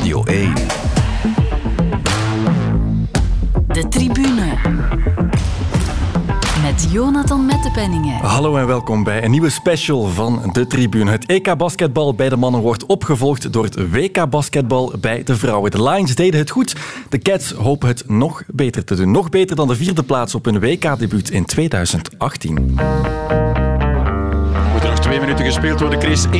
[0.00, 0.54] Radio 1.
[3.68, 4.44] De tribune.
[6.62, 8.14] Met Jonathan Mettepenningen.
[8.14, 11.10] Hallo en welkom bij een nieuwe special van De Tribune.
[11.10, 15.70] Het EK basketbal bij de mannen wordt opgevolgd door het WK basketbal bij de vrouwen.
[15.70, 16.76] De Lions deden het goed.
[17.08, 19.10] De Cats hopen het nog beter te doen.
[19.10, 22.78] Nog beter dan de vierde plaats op hun WK-debuut in 2018
[25.10, 26.00] twee minuten gespeeld worden.
[26.00, 26.30] Chris 81-34.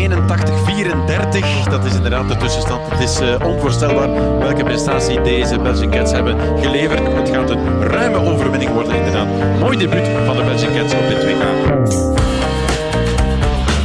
[1.70, 2.91] Dat is inderdaad de tussenstand.
[2.91, 7.01] Het is uh, onvoorstelbaar welke prestatie deze Belgian Cats hebben geleverd.
[7.14, 9.27] Het gaat een ruime overwinning worden inderdaad.
[9.59, 11.42] Mooi debuut van de Belgian Cats op dit WK.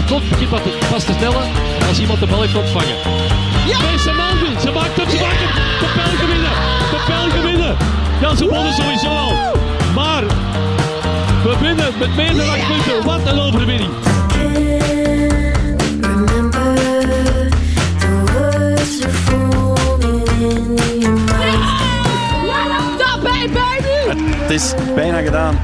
[0.07, 1.43] Tot begint wat vast te stellen
[1.87, 2.95] als iemand de bal heeft ontvangen.
[3.67, 3.77] Ja!
[3.91, 5.53] Deze man ze maakt het, ze maakt het.
[5.79, 6.55] De Belgen winnen,
[6.91, 7.77] de Belgen winnen.
[8.21, 9.33] Ja, ze wonnen sowieso al.
[9.95, 10.23] Maar
[11.43, 13.05] we winnen met meer dan 8 punten.
[13.05, 14.14] Wat een overwinning.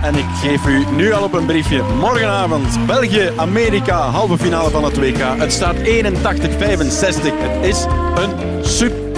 [0.01, 1.81] En ik geef u nu al op een briefje.
[1.99, 5.17] Morgenavond België-Amerika, halve finale van het WK.
[5.37, 5.81] Het staat 81-65.
[5.81, 8.65] Het is een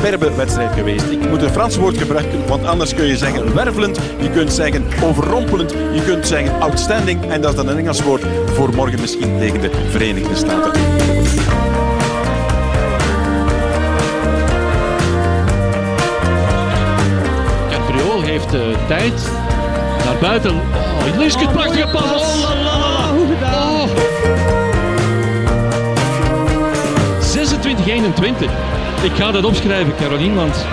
[0.03, 1.09] superbe wedstrijd geweest.
[1.09, 4.85] Ik moet een Frans woord gebruiken, want anders kun je zeggen wervelend, je kunt zeggen
[5.03, 9.39] overrompelend, je kunt zeggen outstanding en dat is dan een Engels woord voor morgen misschien
[9.39, 10.81] tegen de Verenigde Staten.
[18.23, 19.31] heeft uh, tijd
[20.05, 20.51] naar buiten.
[20.51, 22.03] Oh, Liske, prachtige pas.
[22.03, 23.13] Oh, la, la, la.
[23.13, 23.71] Hoe gedaan.
[23.71, 23.89] Oh.
[28.47, 28.82] 26-21.
[29.03, 30.65] Ik ga dat opschrijven, Caroline, want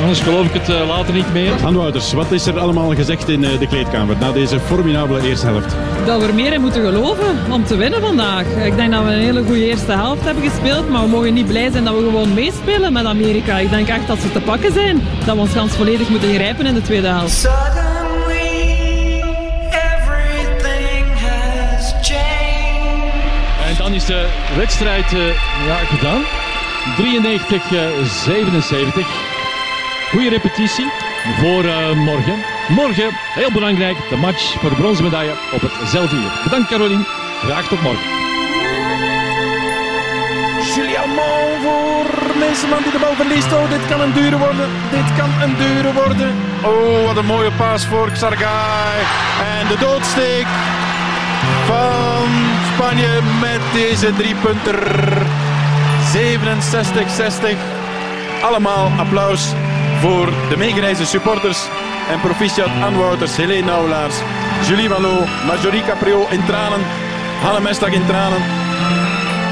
[0.00, 1.72] Anders geloof ik het uh, later niet meer.
[1.72, 5.74] Wouters, wat is er allemaal gezegd in uh, de kleedkamer na deze formidabele eerste helft?
[6.06, 8.46] Dat we er meer in moeten geloven om te winnen vandaag.
[8.64, 11.46] Ik denk dat we een hele goede eerste helft hebben gespeeld, maar we mogen niet
[11.46, 13.58] blij zijn dat we gewoon meespelen met Amerika.
[13.58, 16.66] Ik denk echt dat ze te pakken zijn, dat we ons gans volledig moeten grijpen
[16.66, 17.48] in de tweede helft.
[23.68, 25.26] En dan is de wedstrijd uh,
[25.66, 26.22] ja, gedaan.
[26.94, 26.98] 93-77.
[30.10, 30.86] Goede repetitie
[31.40, 32.34] voor uh, morgen.
[32.68, 36.40] Morgen, heel belangrijk, de match voor de bronzen medaille op hetzelfde uur.
[36.44, 37.04] Bedankt Caroline,
[37.42, 38.04] graag tot morgen.
[40.74, 43.52] Julia Mon voor Meeseman die de bal verliest.
[43.52, 44.68] Oh, dit kan een dure worden.
[44.90, 46.34] Dit kan een dure worden.
[46.62, 48.98] Oh, wat een mooie paas voor Xargay.
[49.58, 50.46] En de doodsteek
[51.66, 52.28] van
[52.74, 55.35] Spanje met deze driepunter.
[56.14, 57.56] 67-60.
[58.42, 59.52] Allemaal applaus
[60.00, 61.58] voor de meegereisde supporters.
[62.10, 64.14] En proficiat Anne Wouters, Helene Nauwlaars,
[64.68, 66.80] Julie Wallot, Marjorie Caprio in tranen,
[67.42, 68.42] Hanne Mestag in tranen,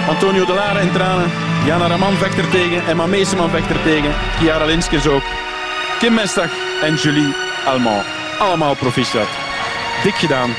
[0.08, 1.30] Antonio Delare in tranen,
[1.64, 5.22] Jana Raman vecht er tegen, Emma Meeseman vecht er tegen, Chiara Linskes ook,
[5.98, 6.50] Kim Mestag
[6.82, 7.34] en Julie
[7.66, 8.04] Almond.
[8.38, 9.28] Allemaal proficiat.
[10.02, 10.50] Dik gedaan,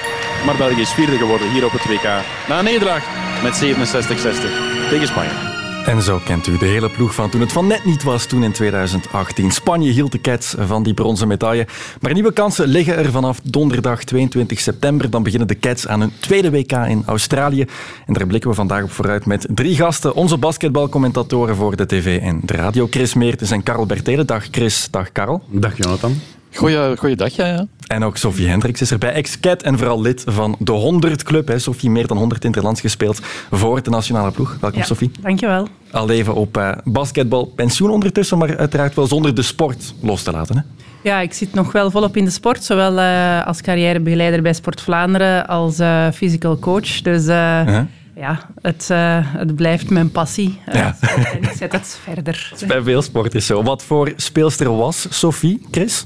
[0.46, 2.08] maar België is vierde geworden hier op het WK.
[2.48, 3.04] Na een nederlaag
[3.44, 5.55] met 67-60 tegen Spanje.
[5.86, 8.44] En zo kent u de hele ploeg van toen het van net niet was, toen
[8.44, 9.52] in 2018.
[9.52, 11.68] Spanje hield de Cats van die bronzen medaille.
[12.02, 15.10] Maar nieuwe kansen liggen er vanaf donderdag 22 september.
[15.10, 17.66] Dan beginnen de Cats aan hun tweede WK in Australië.
[18.06, 20.16] En daar blikken we vandaag op vooruit met drie gasten.
[20.16, 22.88] Onze basketbalcommentatoren voor de tv en de radio.
[22.90, 24.28] Chris Meertens en Karel Bertelen.
[24.28, 25.44] Dag Chris, dag Karel.
[25.50, 26.22] Dag Jonathan.
[26.56, 27.68] Goeie, goeiedag, ja, ja.
[27.88, 31.48] En ook Sophie Hendricks is erbij, ex-cat en vooral lid van de 100 Club.
[31.48, 31.60] Hè.
[31.60, 33.20] Sophie, meer dan 100 interlands gespeeld
[33.52, 34.58] voor de nationale ploeg.
[34.62, 35.12] Welkom, ja, Sophie.
[35.22, 35.68] Dankjewel.
[35.92, 40.32] Al even op uh, basketbal, pensioen ondertussen, maar uiteraard wel zonder de sport los te
[40.32, 40.56] laten.
[40.56, 40.62] Hè?
[41.10, 44.82] Ja, ik zit nog wel volop in de sport, zowel uh, als carrièrebegeleider bij Sport
[44.82, 47.02] Vlaanderen als uh, physical coach.
[47.02, 47.26] Dus...
[47.26, 47.84] -huh
[48.16, 50.60] ja, het, uh, het blijft mijn passie.
[50.72, 50.98] Ja.
[51.34, 52.52] en ik zet het verder.
[52.68, 53.64] Bij veel sport is zo.
[53.64, 56.06] Wat voor speelster was Sophie, Chris?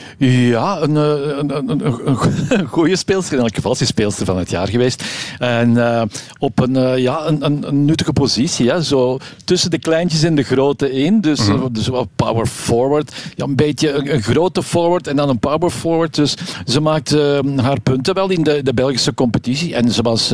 [0.27, 1.81] Ja, een, een, een,
[2.49, 3.33] een, goede speelster.
[3.37, 5.03] In elk geval is hij speelster van het jaar geweest.
[5.39, 6.01] En uh,
[6.39, 8.69] op een, uh, ja, een, een, nuttige positie.
[8.69, 8.83] Hè.
[8.83, 11.21] Zo tussen de kleintjes en de grote in.
[11.21, 11.73] Dus, mm -hmm.
[11.73, 13.15] dus wat power forward.
[13.35, 16.15] Ja, een beetje een, grote forward en dan een power forward.
[16.15, 16.35] Dus
[16.65, 19.75] ze maakt uh, haar punten wel in de, de Belgische competitie.
[19.75, 20.33] En ze was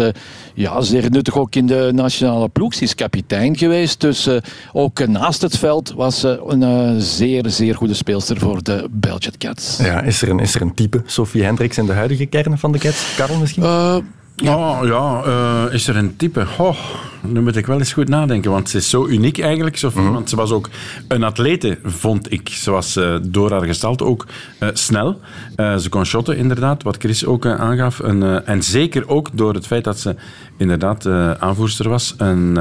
[0.54, 2.74] ja, zeer nuttig ook in de nationale ploeg.
[2.74, 4.02] Ze is kapitein geweest.
[4.02, 4.30] Dus
[4.74, 9.77] ook naast het veld was ze een zeer, zeer goede speelster voor de Belgian Cats.
[9.78, 12.72] Ja, is, er een, is er een type Sophie Hendricks in de huidige kern van
[12.72, 13.16] de Cats?
[13.16, 13.64] Karel misschien?
[13.64, 13.98] Uh,
[14.36, 16.46] ja, oh, ja uh, is er een type?
[16.58, 16.78] Oh,
[17.22, 20.02] nu moet ik wel eens goed nadenken, want ze is zo uniek eigenlijk, Sophie.
[20.02, 20.14] Mm.
[20.14, 20.70] Want ze was ook
[21.08, 22.50] een atlete, vond ik.
[22.50, 24.26] Ze was uh, door haar gestalte ook
[24.74, 25.20] snel.
[25.58, 28.00] ze kon shotten, inderdaad, wat Chris ook aangaf.
[28.00, 30.16] En, en zeker ook door het feit dat ze
[30.58, 31.06] inderdaad
[31.40, 32.16] aanvoerster was.
[32.18, 32.58] En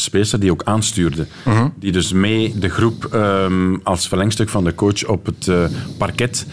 [0.00, 1.26] speelster die ook aanstuurde.
[1.78, 5.64] Die dus mee de groep ehm, als verlengstuk van de coach op het uh,
[5.98, 6.46] parket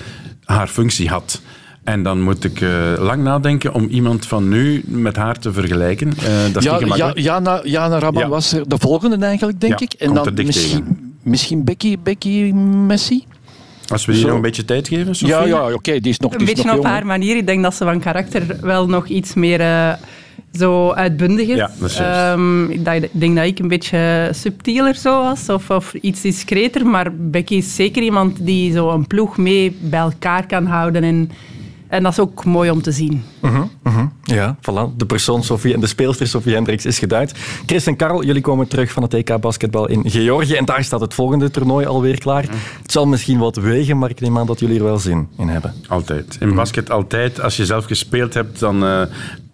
[0.43, 1.41] haar functie had.
[1.83, 6.07] En dan moet ik uh, lang nadenken om iemand van nu met haar te vergelijken.
[6.07, 6.13] Uh,
[6.53, 8.29] dat is ja, niet ja, Jana, Jana Rabban ja.
[8.29, 9.93] was er de volgende eigenlijk, denk ja, ik.
[9.93, 13.25] En dan misschien, misschien Becky, Becky Messi?
[13.87, 15.35] Als we die nog een beetje tijd geven, Sophie?
[15.35, 17.37] Ja, ja oké, okay, die is nog Een die beetje nog op haar manier.
[17.37, 19.93] Ik denk dat ze van karakter wel nog iets meer uh,
[20.57, 21.57] zo uitbundig is.
[21.57, 25.93] Ja, dat um, ik denk, denk dat ik een beetje subtieler zo was, of, of
[25.93, 26.85] iets discreter.
[26.85, 31.31] Maar Becky is zeker iemand die zo een ploeg mee bij elkaar kan houden en
[31.87, 33.23] en dat is ook mooi om te zien.
[33.41, 34.05] Uh -huh, uh -huh.
[34.23, 34.95] Ja, voilà.
[34.97, 37.33] De persoon Sophie en de speelster Sophie Hendricks is geduid.
[37.65, 40.53] Chris en Karel, jullie komen terug van het EK basketbal in Georgië.
[40.53, 42.43] En daar staat het volgende toernooi alweer klaar.
[42.43, 42.59] Uh -huh.
[42.81, 45.47] Het zal misschien wat wegen, maar ik neem aan dat jullie er wel zin in
[45.47, 45.73] hebben.
[45.87, 46.37] Altijd.
[46.39, 47.41] In basket altijd.
[47.41, 49.01] Als je zelf gespeeld hebt, dan uh,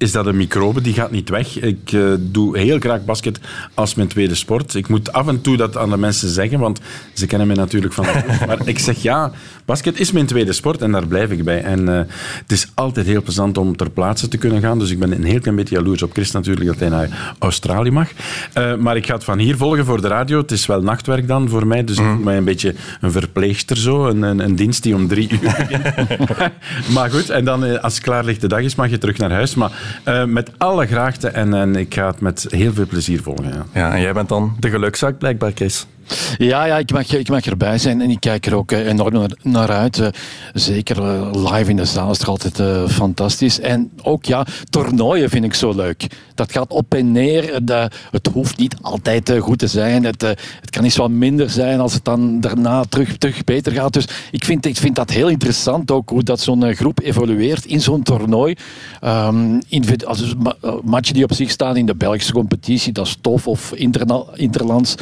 [0.03, 0.81] is dat een microbe.
[0.81, 1.59] Die gaat niet weg.
[1.59, 3.39] Ik uh, doe heel graag basket
[3.73, 4.75] als mijn tweede sport.
[4.75, 6.79] Ik moet af en toe dat aan de mensen zeggen, want
[7.13, 8.05] ze kennen mij natuurlijk van...
[8.47, 9.31] maar ik zeg ja,
[9.65, 11.63] basket is mijn tweede sport en daar blijf ik bij.
[11.63, 11.97] En uh,
[12.41, 14.79] het is altijd heel plezant om ter plaatse te kunnen gaan.
[14.79, 17.91] Dus ik ben een heel klein beetje jaloers op Chris natuurlijk dat hij naar Australië
[17.91, 18.09] mag.
[18.57, 20.37] Uh, maar ik ga het van hier volgen voor de radio.
[20.37, 22.05] Het is wel nachtwerk dan voor mij, dus mm.
[22.05, 24.07] ik voel mij een beetje een verpleegster zo.
[24.07, 25.83] Een, een, een dienst die om drie uur begint.
[26.95, 29.31] maar goed, en dan als het klaar ligt de dag is, mag je terug naar
[29.31, 29.55] huis.
[29.55, 33.47] Maar uh, met alle graagte en, en ik ga het met heel veel plezier volgen.
[33.47, 35.87] Ja, ja en jij bent dan de gelukzak blijkbaar, Chris.
[36.37, 39.69] Ja, ja ik, mag, ik mag erbij zijn en ik kijk er ook enorm naar,
[39.69, 39.97] uit.
[39.97, 40.07] Uh,
[40.53, 42.61] zeker uh, live in de zaal is het altijd
[42.91, 43.59] fantastisch.
[43.59, 46.07] En ook ja, toernooien vind ik zo leuk.
[46.35, 47.65] Dat gaat op en neer.
[47.65, 50.03] De, het hoeft niet altijd goed te zijn.
[50.03, 50.21] Het,
[50.61, 53.93] het kan eens wat minder zijn als het dan daarna terug, terug beter gaat.
[53.93, 57.81] Dus ik vind, ik vind dat heel interessant ook hoe dat zo'n groep evolueert in
[57.81, 58.55] zo'n toernooi.
[59.03, 59.59] Um,
[60.05, 60.35] als
[60.83, 63.47] matchen die op zich staan in de Belgische competitie, dat is tof.
[63.47, 63.73] Of
[64.35, 64.95] interlands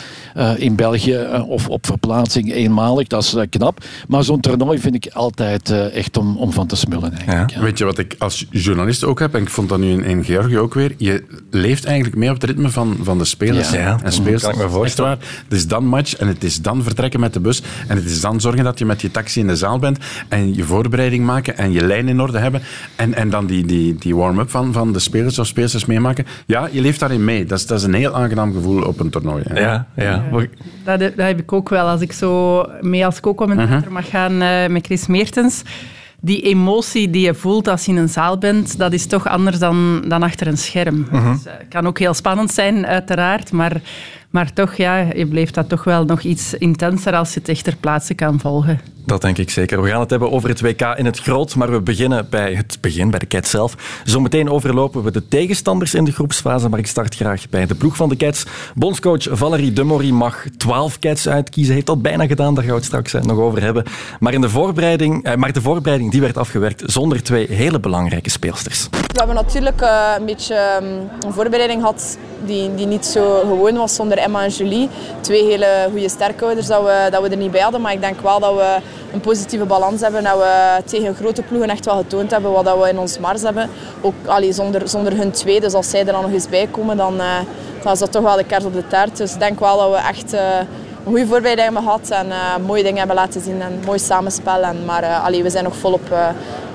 [0.55, 1.00] in België.
[1.05, 3.83] België of op verplaatsing eenmalig, dat is knap.
[4.07, 7.11] Maar zo'n toernooi vind ik altijd echt om, om van te smullen.
[7.11, 7.57] Eigenlijk, ja.
[7.57, 7.63] Ja.
[7.63, 10.23] Weet je wat ik als journalist ook heb, en ik vond dat nu in, in
[10.23, 13.71] Georgië ook weer, je leeft eigenlijk mee op het ritme van, van de spelers.
[13.71, 14.43] Ja, en spelers.
[14.43, 15.19] Kan ik me voorstellen.
[15.43, 18.21] Het is dan match en het is dan vertrekken met de bus en het is
[18.21, 21.57] dan zorgen dat je met je taxi in de zaal bent en je voorbereiding maken
[21.57, 22.61] en je lijn in orde hebben
[22.95, 26.25] en, en dan die, die, die warm-up van, van de spelers of speelsters meemaken.
[26.45, 27.45] Ja, je leeft daarin mee.
[27.45, 29.43] Dat is, dat is een heel aangenaam gevoel op een toernooi.
[29.53, 30.03] Ja, ja.
[30.31, 30.47] ja.
[30.83, 31.87] Dat, dat, heb ik ook wel.
[31.87, 33.91] Als ik zo mee als co-commentator uh -huh.
[33.91, 35.63] mag gaan uh, met Chris Meertens.
[36.23, 39.59] Die emotie die je voelt als je in een zaal bent, dat is toch anders
[39.59, 40.97] dan, dan achter een scherm.
[40.97, 41.33] Het uh -huh.
[41.33, 43.51] dus, uh, kan ook heel spannend zijn, uiteraard.
[43.51, 43.81] Maar,
[44.29, 47.63] maar toch, ja, je blijft dat toch wel nog iets intenser als je het echt
[47.63, 48.79] ter plaatse kan volgen.
[49.05, 49.81] Dat denk ik zeker.
[49.81, 52.77] We gaan het hebben over het WK in het groot, maar we beginnen bij het
[52.81, 54.01] begin, bij de Cats zelf.
[54.03, 57.95] Zometeen overlopen we de tegenstanders in de groepsfase, maar ik start graag bij de ploeg
[57.95, 58.45] van de Cats.
[58.75, 61.73] Bondscoach Valerie Demory mag 12 Cats uitkiezen.
[61.73, 63.83] Heeft dat bijna gedaan, daar gaan we het straks nog over hebben.
[64.19, 68.29] Maar, in de voorbereiding, eh, maar de voorbereiding die werd afgewerkt zonder twee hele belangrijke
[68.29, 68.87] speelsters.
[68.91, 73.75] We hebben natuurlijk uh, een beetje um, een voorbereiding gehad die, die niet zo gewoon
[73.75, 74.89] was zonder Emma en Julie.
[75.21, 78.21] Twee hele goede sterkouders dat we, dat we er niet bij hadden, maar ik denk
[78.21, 78.77] wel dat we
[79.13, 80.23] een positieve balans hebben.
[80.23, 83.69] Dat we tegen grote ploegen echt wel getoond hebben wat we in ons mars hebben.
[84.01, 86.97] Ook allee, zonder, zonder hun twee, dus als zij er dan nog eens bij komen,
[86.97, 87.35] dan, uh,
[87.83, 89.17] dan is dat toch wel de kaart op de taart.
[89.17, 90.39] Dus ik denk wel dat we echt uh,
[91.05, 94.61] een goede voorbereiding hebben gehad en uh, mooie dingen hebben laten zien en mooi samenspel.
[94.61, 96.09] En, maar allee, we zijn nog volop,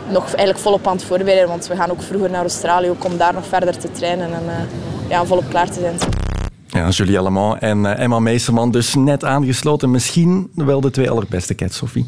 [0.08, 3.16] nog eigenlijk volop aan het voorbereiden, want we gaan ook vroeger naar Australië ook om
[3.16, 4.68] daar nog verder te trainen en
[5.08, 6.15] ja, volop klaar te zijn.
[6.66, 9.90] Ja, Julie Allemant en uh, Emma Meesterman dus net aangesloten.
[9.90, 12.06] Misschien wel de twee allerbeste cats, Sophie.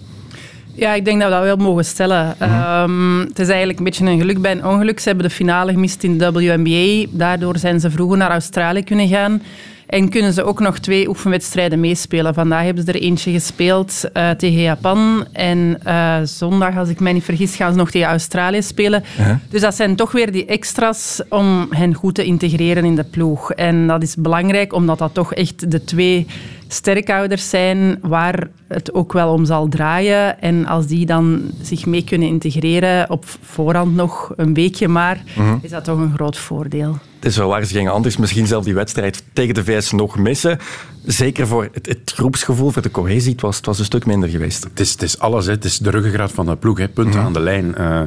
[0.74, 2.36] Ja, ik denk dat we dat wel mogen stellen.
[2.40, 2.90] Mm -hmm.
[2.90, 5.00] um, het is eigenlijk een beetje een geluk bij een ongeluk.
[5.00, 7.10] Ze hebben de finale gemist in de WNBA.
[7.10, 9.42] Daardoor zijn ze vroeger naar Australië kunnen gaan.
[9.88, 12.34] En kunnen ze ook nog twee oefenwedstrijden meespelen.
[12.34, 15.26] Vandaag hebben ze er eentje gespeeld uh, tegen Japan.
[15.32, 19.02] En uh, zondag, als ik mij niet vergis, gaan ze nog tegen Australië spelen.
[19.16, 19.36] -huh.
[19.50, 23.52] Dus dat zijn toch weer die extra's om hen goed te integreren in de ploeg.
[23.52, 26.26] En dat is belangrijk, omdat dat toch echt de twee
[26.68, 30.40] sterkouders zijn waar het ook wel om zal draaien.
[30.40, 35.54] En als die dan zich mee kunnen integreren op voorhand nog een weekje maar, -huh.
[35.62, 36.98] is dat toch een groot voordeel.
[37.14, 40.18] Het is wel waar, ze gingen anders misschien zelf die wedstrijd tegen de VS nog
[40.18, 40.58] missen.
[41.06, 44.28] Zeker voor het, het groepsgevoel, voor de cohesie, het was, het was een stuk minder
[44.28, 44.64] geweest.
[44.64, 45.52] Het is, het is alles, hè.
[45.52, 46.88] het is de ruggengraat van de ploeg, hè.
[46.88, 47.26] punten mm -hmm.
[47.26, 47.74] aan de lijn.
[47.78, 48.00] Uh,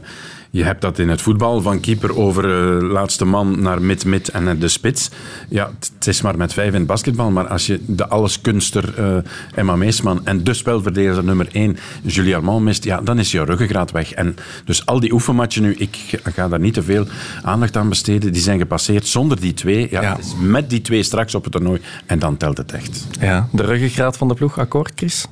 [0.51, 4.59] je hebt dat in het voetbal, van keeper over uh, laatste man naar mid-mid en
[4.59, 5.09] de spits.
[5.49, 9.17] Ja, het is maar met vijf in basketbal, maar als je de alleskunster uh,
[9.55, 13.91] Emma Meesman en de spelverdediger nummer één, Julie Armand, mist, ja, dan is je ruggengraat
[13.91, 14.11] weg.
[14.11, 17.05] En dus al die oefenmatchen nu, ik ga daar niet te veel
[17.43, 19.87] aandacht aan besteden, die zijn gepasseerd zonder die twee.
[19.91, 23.07] Ja, Het is met die twee straks op het toernooi en dan telt het echt.
[23.19, 25.27] Ja, de ruggengraat van de ploeg, akkoord Chris?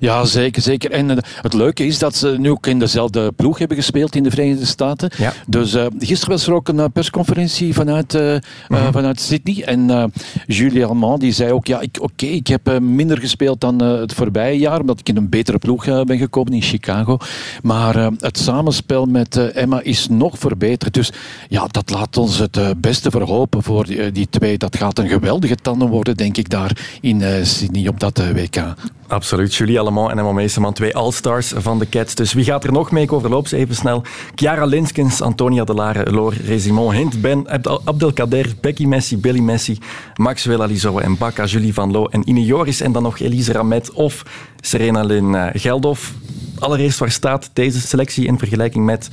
[0.00, 0.62] Ja, zeker.
[0.62, 0.90] zeker.
[0.90, 4.22] En uh, het leuke is dat ze nu ook in dezelfde ploeg hebben gespeeld in
[4.22, 5.10] de Verenigde Staten.
[5.16, 5.32] Ja.
[5.46, 8.36] Dus uh, gisteren was er ook een persconferentie vanuit, uh,
[8.68, 8.92] mm-hmm.
[8.92, 9.64] vanuit Sydney.
[9.64, 10.12] En
[10.46, 14.58] Julie Armand die zei ook, ja, oké, okay, ik heb minder gespeeld dan het voorbije
[14.58, 17.18] jaar, omdat ik in een betere ploeg ben gekomen in Chicago.
[17.62, 20.94] Maar het samenspel met Emma is nog verbeterd.
[20.94, 21.12] Dus
[21.48, 24.58] ja, dat laat ons het beste verhopen voor die, die, twee.
[24.58, 28.74] Dat gaat een geweldige tanden worden, denk ik, daar in Sydney op dat WK.
[29.08, 29.54] Absoluut.
[29.54, 32.14] Julie Allemont en Emma Meeseman, twee all-stars van de Cats.
[32.14, 33.02] Dus wie gaat er nog mee?
[33.02, 34.02] Ik overloop ze even snel.
[34.34, 37.46] Chiara Linskens, Antonia Delare, Laure Resimon, Hint Ben,
[37.84, 39.78] Abdelkader, Becky Messi, Billy Messi,
[40.14, 42.80] Maxwell Alizoa en Bakka, Julie Van Loo en Ine Joris.
[42.80, 44.22] En dan nog Elise Ramet of
[44.60, 46.12] Serena Lin eh, Geldof.
[46.58, 49.08] Allereerst, waar staat deze selectie in vergelijking met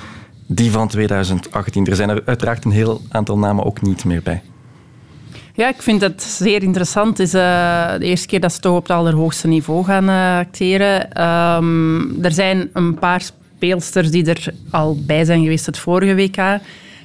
[0.47, 1.85] die van 2018?
[1.85, 4.41] Er zijn er uiteraard een heel aantal namen ook niet meer bij.
[5.55, 7.17] Ja, ik vind het zeer interessant.
[7.17, 10.37] Het is uh, de eerste keer dat ze toch op het allerhoogste niveau gaan uh,
[10.37, 11.23] acteren.
[11.23, 13.21] Um, er zijn een paar
[13.55, 16.37] speelsters die er al bij zijn geweest het vorige WK.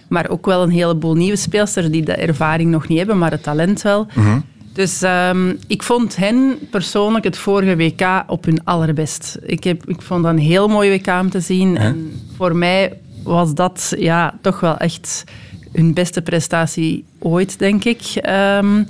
[0.08, 3.42] Maar ook wel een heleboel nieuwe speelsters die de ervaring nog niet hebben, maar het
[3.42, 4.06] talent wel.
[4.14, 9.38] Mm Dus um, ik vond hen persoonlijk het vorige WK op hun allerbest.
[9.42, 11.76] Ik, heb, ik vond dat een heel mooi WK om te zien.
[11.76, 12.92] En voor mij
[13.22, 15.24] was dat ja, toch wel echt
[15.72, 18.00] hun beste prestatie ooit, denk ik.
[18.16, 18.86] Um,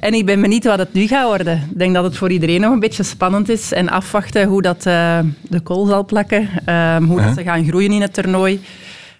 [0.00, 1.56] en ik ben benieuwd wat het nu gaat worden.
[1.70, 3.72] Ik denk dat het voor iedereen nog een beetje spannend is.
[3.72, 6.48] En afwachten hoe dat uh, de kool zal plakken.
[6.66, 8.60] Um, hoe dat ze gaan groeien in het toernooi.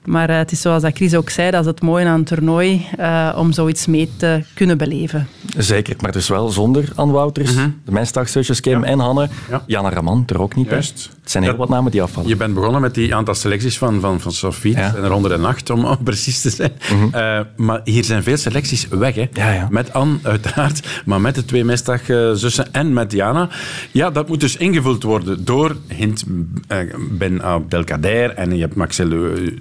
[0.05, 2.25] Maar uh, het is zoals dat Chris ook zei, dat is het mooie aan een
[2.25, 5.29] toernooi, uh, om zoiets mee te kunnen beleven.
[5.57, 7.81] Zeker, maar dus wel zonder Anne Wouters, -hmm.
[7.85, 8.91] de mensdagszusjes Kim ja.
[8.91, 9.29] en Hanne.
[9.51, 9.63] Ja.
[9.67, 10.69] Jana Raman er ook niet.
[10.69, 11.11] Juist.
[11.23, 12.29] Het zijn heel wat namen die afvallen.
[12.29, 14.77] Je bent begonnen met die aantal selecties van, van, van Sofie.
[14.77, 14.95] Ja.
[14.97, 16.73] en er 108 om, om precies te zijn.
[16.93, 17.11] Mm -hmm.
[17.15, 19.15] uh, maar hier zijn veel selecties weg.
[19.15, 19.29] Hè.
[19.33, 19.69] Ja, ja.
[19.71, 21.03] Met Anne, uiteraard.
[21.05, 23.49] Maar met de twee mensdagzussen en met Jana.
[23.91, 26.25] Ja, dat moet dus ingevuld worden door Hint
[27.11, 28.31] Ben Abdelkader.
[28.31, 29.09] En je hebt Maxel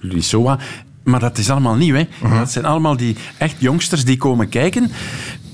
[0.01, 0.60] Lissoa.
[1.03, 1.96] Maar dat is allemaal nieuw.
[1.96, 2.01] Hè?
[2.01, 2.39] Uh -huh.
[2.39, 4.91] Dat zijn allemaal die echt jongsters die komen kijken.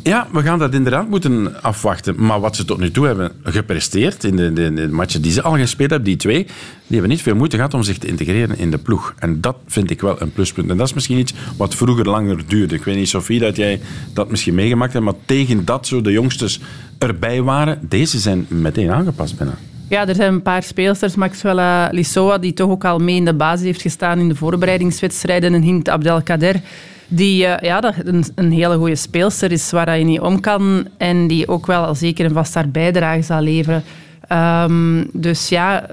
[0.07, 2.25] Ja, we gaan dat inderdaad moeten afwachten.
[2.25, 5.57] Maar wat ze tot nu toe hebben gepresteerd in de, de, matchen die ze al
[5.57, 6.53] gespeeld hebben, die twee, die
[6.87, 9.13] hebben niet veel moeite gehad om zich te integreren in de ploeg.
[9.19, 10.69] En dat vind ik wel een pluspunt.
[10.69, 12.75] En dat is misschien iets wat vroeger langer duurde.
[12.75, 13.81] Ik weet niet, Sofie, dat jij
[14.13, 16.59] dat misschien meegemaakt hebt, maar tegen dat zo de jongsters
[16.97, 19.57] erbij waren, deze zijn meteen aangepast bijna.
[19.89, 21.15] Ja, er zijn een paar speelsters.
[21.15, 25.53] Maxwell Lissoa, die toch ook al mee in de basis heeft gestaan in de voorbereidingswedstrijden.
[25.53, 26.61] En Hint Abdelkader,
[27.07, 30.87] die uh, ja, een, een, hele goede speelster is waar je niet om kan.
[30.97, 33.83] En die ook wel zeker en vast haar bijdrage zal leveren.
[34.31, 35.85] Um, dus ja,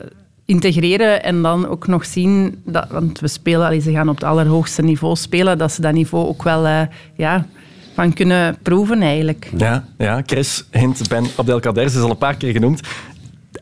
[0.45, 2.63] integreren en dan ook nog zien...
[2.65, 5.93] Dat, want we spelen, allee, ze gaan op het allerhoogste niveau spelen, dat ze dat
[5.93, 6.67] niveau ook wel...
[6.67, 6.81] Uh,
[7.17, 7.47] ja,
[7.95, 9.51] van kunnen proeven eigenlijk.
[9.57, 12.81] Ja, ja Chris Hint Ben Abdelkader is al een paar keer genoemd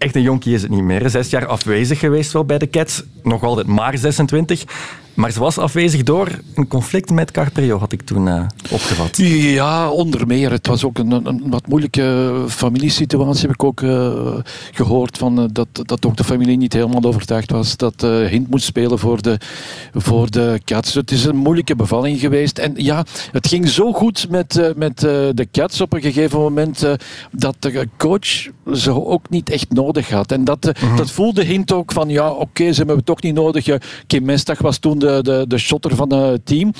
[0.02, 1.10] echt een jonkie is het niet meer.
[1.10, 3.02] Zes jaar afwezig geweest wel bij de Cats.
[3.22, 4.64] Nog altijd maar 26.
[5.14, 9.16] Maar ze was afwezig door een conflict met Carprio, had ik toen uh, opgevat.
[9.16, 10.50] Ja, onder meer.
[10.50, 14.34] Het was ook een, een wat moeilijke familiesituatie, heb ik ook uh,
[14.72, 15.18] gehoord.
[15.18, 18.98] Van, uh, dat, dat ook de familie niet helemaal overtuigd was dat Hint moest spelen
[18.98, 19.38] voor de,
[19.94, 20.94] voor de Cats.
[20.94, 22.58] Het is een moeilijke bevalling geweest.
[22.58, 26.86] En ja, het ging zo goed met, met de Cats op een gegeven moment
[27.30, 30.32] dat de coach ze ook niet echt nodig had.
[30.32, 30.96] En dat, mm -hmm.
[30.96, 33.66] dat voelde Hint ook van, ja, oké, okay, ze hebben het toch niet nodig.
[34.06, 36.72] Kim Mestag was toen de, de, de shotter van het team.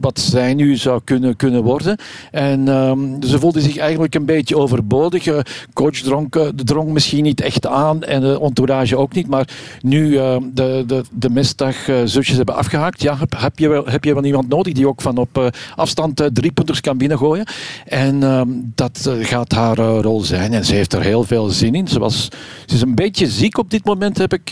[0.00, 1.96] Wat zij nu zou kunnen, kunnen worden.
[2.30, 5.26] En um, ze voelde zich eigenlijk een beetje overbodig.
[5.26, 5.38] Uh,
[5.72, 9.28] coach dronk, uh, drong misschien niet echt aan en de entourage ook niet.
[9.28, 9.48] Maar
[9.80, 13.02] nu uh, de, de, de mesdag zusjes hebben afgehaakt.
[13.02, 16.30] Ja, heb, heb, je wel, heb je wel iemand nodig die ook van op afstand
[16.32, 17.44] drie punters kan binnengooien.
[17.86, 20.52] En um, dat gaat haar rol zijn.
[20.52, 21.88] En ze heeft er heel veel zin in.
[21.88, 22.28] Ze, was,
[22.66, 24.48] ze is een beetje ziek op dit moment, heb ik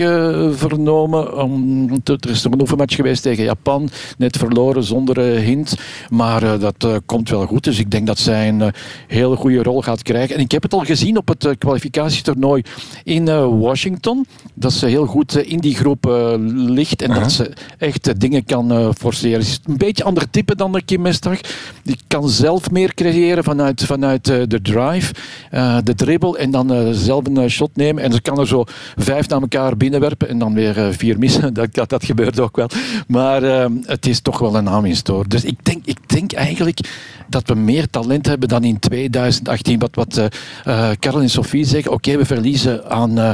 [0.52, 1.38] vernomen.
[1.38, 3.90] Um, er is nog een oefenmatch geweest tegen Japan.
[4.18, 5.76] Net verloren zonder uh, hint.
[6.08, 7.64] Maar uh, dat uh, komt wel goed.
[7.64, 8.72] Dus ik denk dat zij een
[9.06, 10.36] hele goede rol gaat krijgen.
[10.36, 12.62] En ik heb het al gezien op het kwalificatietoernooi
[13.04, 13.24] in
[13.60, 14.26] Washington.
[14.54, 16.04] Dat ze heel goed in die groep
[16.54, 17.02] ligt.
[17.02, 17.20] En -huh.
[17.20, 19.42] dat ze echt dingen kan forceren.
[19.42, 21.40] Ze is een beetje ander type dan de Kim Mestag.
[21.82, 25.14] Die kan zelf meer creëren vanuit, vanuit de drive,
[25.84, 26.38] de dribbel.
[26.38, 28.02] En dan zelf een shot nemen.
[28.02, 28.64] En ze kan er zo
[28.96, 30.28] vijf naar elkaar binnenwerpen.
[30.28, 31.54] En dan weer vier missen.
[31.58, 32.68] Dat, dat, dat gebeurt ook wel.
[33.08, 36.78] Maar ehm, het is toch wel een aanwinst Dus ik denk, ik denk eigenlijk
[37.28, 39.78] dat we meer talent hebben dan in 2018.
[39.78, 43.30] Wat, wat uh, Karel en Sofie zeggen, oké, we verliezen aan, uh,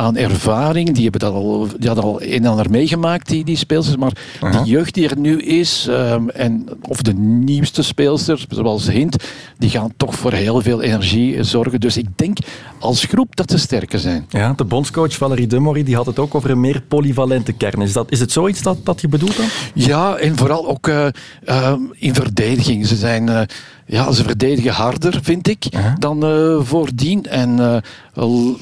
[0.00, 0.90] aan ervaring.
[0.94, 3.96] Die hebben dat al, die hadden al een en ander meegemaakt, die, die speelsters.
[3.96, 4.12] Maar
[4.50, 9.24] die jeugd die er nu is, um, en, of de nieuwste speelsters, zoals Hint,
[9.58, 11.80] die gaan toch voor heel veel energie zorgen.
[11.80, 12.38] Dus ik denk
[12.78, 14.26] als groep dat ze sterker zijn.
[14.28, 17.82] Ja, de bondscoach Valerie Demory die had het ook over een meer polyvalente kern.
[17.82, 19.46] Is, dat, is het zoiets dat, dat je bedoelt dan?
[19.74, 21.06] Ja, en vooral ook uh,
[21.48, 22.86] uh, in verdediging.
[22.86, 23.40] Ze, zijn, uh,
[23.86, 25.92] ja, ze verdedigen harder, vind ik, -huh.
[25.98, 26.20] dan
[26.64, 27.26] voordien.
[27.26, 27.82] En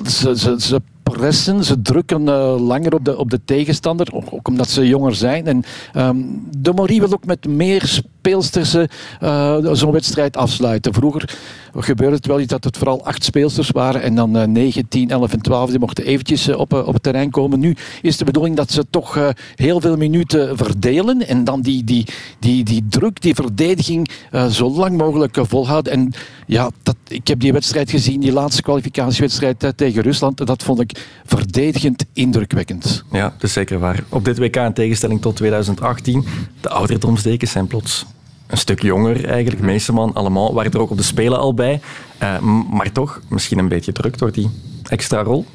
[0.07, 0.81] ze, ze, ze
[1.11, 5.47] pressen, ze drukken uh, langer op de, op de tegenstander, ook omdat ze jonger zijn.
[5.47, 5.65] En
[5.97, 10.95] um, de Marie wil ook met meer speelsters uh, zo'n wedstrijd afsluiten.
[10.95, 11.37] Vroeger
[11.77, 15.11] gebeurde het wel iets dat het vooral acht speelsters waren en dan uh, 9, 10,
[15.11, 17.61] 11 en 12 die mochten eventjes op, op het terrein komen.
[17.61, 22.07] Nu is de bedoeling dat ze toch heel veel minuten verdelen en dan die, die,
[22.39, 24.11] die, die druk, die verdediging
[24.51, 25.93] zo lang mogelijk volhouden.
[25.93, 26.13] En
[26.47, 30.47] ja, dat, ik heb die wedstrijd gezien, die laatste kwalificatiewedstrijd tegen Rusland.
[30.47, 33.05] Dat vond ik verdedigend indrukwekkend.
[33.13, 34.05] Ja, dat is zeker waar.
[34.09, 36.25] Op dit WK in tegenstelling tot 2018,
[36.61, 38.07] de ouderdomsdekens zijn plots
[38.49, 39.63] een stuk jonger eigenlijk.
[39.63, 41.81] Meesterman, allemaal, waren er ook op de Spelen al bij.
[42.23, 42.39] Uh,
[42.71, 44.51] maar toch, misschien een beetje druk door die
[44.89, 45.47] extra rol.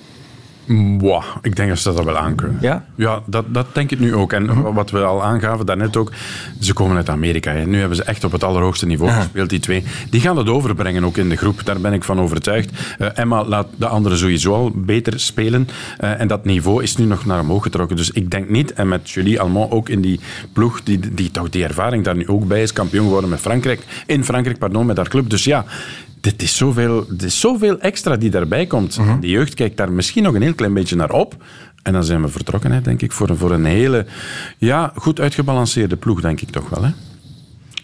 [0.97, 2.57] Wow, ik denk dat ze dat wel aankunnen.
[2.61, 2.85] Ja?
[2.95, 4.33] Ja, dat, dat denk ik nu ook.
[4.33, 4.75] En uh -huh.
[4.75, 6.11] wat we al aangaven daarnet ook,
[6.59, 7.51] ze komen uit Amerika.
[7.51, 7.65] Hè.
[7.65, 9.23] Nu hebben ze echt op het allerhoogste niveau uh -huh.
[9.25, 9.83] gespeeld, die twee.
[10.09, 11.65] Die gaan dat overbrengen ook in de groep.
[11.65, 12.71] Daar ben ik van overtuigd.
[12.99, 15.67] Uh, Emma laat de anderen sowieso al beter spelen.
[16.01, 17.95] Uh, en dat niveau is nu nog naar omhoog getrokken.
[17.95, 20.19] Dus ik denk niet, en met Julie Almond ook in die
[20.53, 23.85] ploeg, die, die toch die ervaring daar nu ook bij is, kampioen geworden met Frankrijk,
[24.05, 25.29] in Frankrijk, pardon, met haar club.
[25.29, 25.65] Dus ja,
[26.23, 28.97] dit is zoveel, dit is zoveel extra die daarbij komt.
[28.97, 29.21] Uh -huh.
[29.21, 31.35] De jeugd kijkt daar misschien nog een heel klein beetje naar op.
[31.81, 34.05] En dan zijn we vertrokken, hè, denk ik, voor een, voor een hele
[34.57, 36.83] ja, goed uitgebalanceerde ploeg, denk ik toch wel.
[36.83, 36.89] Hè?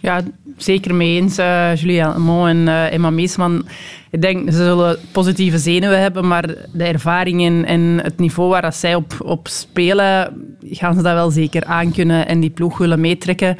[0.01, 0.21] Ja,
[0.57, 3.67] zeker mee eens, uh, Julie Almond en uh, Emma Meesman.
[4.09, 8.61] Ik denk, ze zullen positieve zenuwen hebben, maar de ervaring en, en het niveau waar
[8.61, 10.33] dat zij op, op spelen,
[10.69, 13.57] gaan ze dat wel zeker aankunnen en die ploeg willen meetrekken.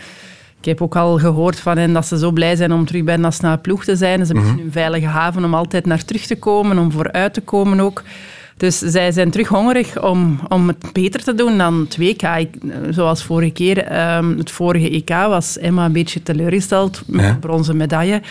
[0.60, 3.18] Ik heb ook al gehoord van hen dat ze zo blij zijn om terug bij
[3.18, 4.26] nationale ploeg te zijn.
[4.26, 4.60] Ze hebben -hmm.
[4.60, 8.04] een veilige haven om altijd naar terug te komen, om vooruit te komen ook.
[8.58, 12.22] Dus zij zijn terug hongerig om, om het beter te doen dan het WK.
[12.22, 12.50] Ik,
[12.90, 13.78] zoals vorige keer,
[14.18, 17.32] um, het vorige EK was Emma een beetje teleurgesteld met ja.
[17.32, 18.22] de bronzen medaille.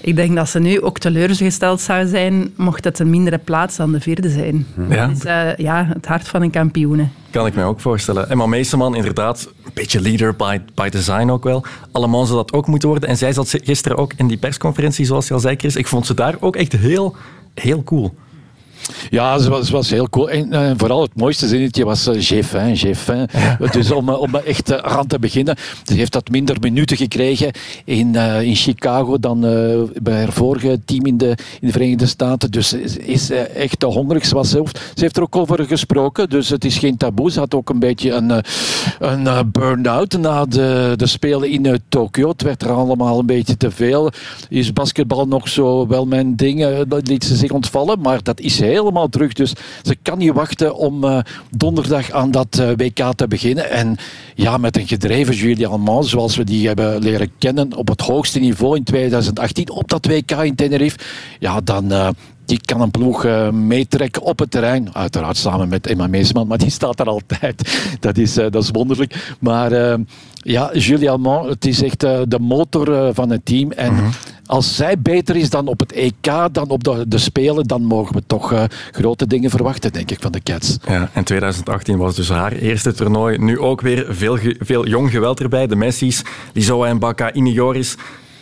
[0.00, 3.92] Ik denk dat ze nu ook teleurgesteld zou zijn mocht het een mindere plaats dan
[3.92, 4.66] de vierde zijn.
[4.88, 5.06] Ja.
[5.06, 7.06] Dus uh, ja, het hart van een kampioene.
[7.34, 8.30] Kan ik mij ook voorstellen.
[8.30, 11.64] Emma Meesterman, inderdaad, een beetje leader by, by design ook wel.
[11.92, 13.08] Allemaal zou dat ook moeten worden.
[13.08, 15.76] En zij zat gisteren ook in die persconferentie, zoals je al zei, Chris.
[15.76, 17.16] Ik vond ze daar ook echt heel,
[17.54, 18.14] heel cool.
[19.10, 20.30] Ja, ze was, ze was heel cool.
[20.30, 23.26] En uh, vooral het mooiste zinnetje was uh, faim.
[23.32, 23.56] Ja.
[23.70, 25.56] Dus om, om echt uh, aan te beginnen.
[25.82, 27.50] Ze heeft dat minder minuten gekregen
[27.84, 29.40] in, in Chicago dan
[30.02, 31.28] bij haar vorige team in de,
[31.60, 32.50] in de Verenigde Staten.
[32.50, 34.24] Dus ze is echt hongerig.
[34.24, 37.30] Ze, was zelf, ze heeft er ook over gesproken, dus het is geen taboe.
[37.30, 38.42] Ze had ook een beetje een,
[38.98, 42.28] een burn-out na de, de Spelen in Tokio.
[42.28, 44.10] Het werd er allemaal een beetje te veel.
[44.48, 46.84] Is basketbal nog zo wel mijn ding?
[46.88, 49.32] Dat liet ze zich ontvallen, maar dat is helemaal terug.
[49.32, 51.18] Dus ze kan niet wachten om uh,
[51.50, 53.70] donderdag aan dat uh, WK te beginnen.
[53.70, 53.96] En
[54.34, 58.38] ja, met een gedreven Julie Almond, zoals we die hebben leren kennen op het hoogste
[58.38, 60.98] niveau in 2018 op dat WK in Tenerife.
[61.38, 62.08] Ja, dan, uh,
[62.54, 64.94] die kan een ploeg uh, meetrekken op het terrein.
[64.94, 67.78] Uiteraard samen met Emma Meesman, maar die staat er altijd.
[68.00, 69.34] Dat is, uh, dat is wonderlijk.
[69.40, 69.94] Maar uh,
[70.34, 73.72] ja, Julie Almond, het is echt de motor van het team.
[73.72, 74.10] En mm-hmm.
[74.46, 78.14] als zij beter is dan op het EK, dan op de, de Spelen, dan mogen
[78.14, 80.78] we toch grote dingen verwachten, denk ik, van de Cats.
[80.88, 83.38] Ja, en 2018 was dus haar eerste toernooi.
[83.38, 85.66] Nu ook weer veel, veel jong geweld erbij.
[85.66, 87.96] De Messi's, Lizoa en Baka, Inigoris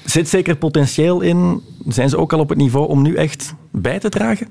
[0.05, 1.62] zit zeker potentieel in.
[1.88, 4.49] Zijn ze ook al op het niveau om nu echt bij te dragen?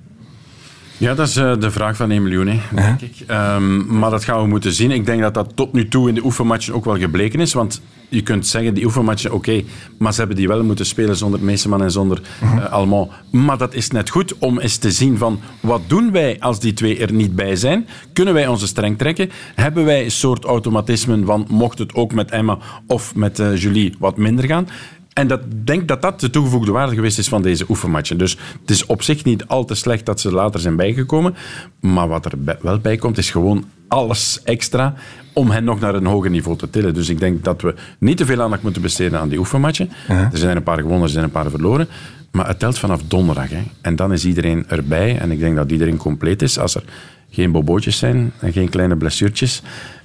[1.01, 3.13] Ja, dat is uh, de vraag van 1 miljoen, hè, denk ik.
[3.27, 4.91] Um, maar dat gaan we moeten zien.
[4.91, 7.53] Ik denk dat dat tot nu toe in de oefenmatchen ook wel gebleken is.
[7.53, 9.65] Want je kunt zeggen, die oefenmatchen, oké, okay,
[9.97, 13.11] maar ze hebben die wel moeten spelen zonder Meeseman en zonder uh, uh, Almond.
[13.31, 16.73] Maar dat is net goed om eens te zien van, wat doen wij als die
[16.73, 17.87] twee er niet bij zijn?
[18.13, 19.29] Kunnen wij onze streng trekken?
[19.55, 23.95] Hebben wij een soort automatismen van, mocht het ook met Emma of met uh, Julie
[23.99, 24.67] wat minder gaan?
[25.13, 28.17] En dat denk dat dat de toegevoegde waarde geweest is van deze oefenmatchen.
[28.17, 31.35] Dus het is op zich niet al te slecht dat ze later zijn bijgekomen.
[31.79, 34.93] Maar wat er wel bij komt, is gewoon alles extra
[35.33, 36.93] om hen nog naar een hoger niveau te tillen.
[36.93, 39.89] Dus ik denk dat we niet te veel aandacht moeten besteden aan die oefenmatchen.
[40.07, 41.87] Er zijn een paar gewonnen, er zijn een paar verloren.
[42.31, 43.49] Maar het telt vanaf donderdag.
[43.49, 43.61] Hè.
[43.81, 45.17] En dan is iedereen erbij.
[45.17, 46.59] En ik denk dat iedereen compleet is.
[46.59, 46.83] Als er
[47.29, 49.61] geen bobootjes zijn en geen kleine blessuurtjes.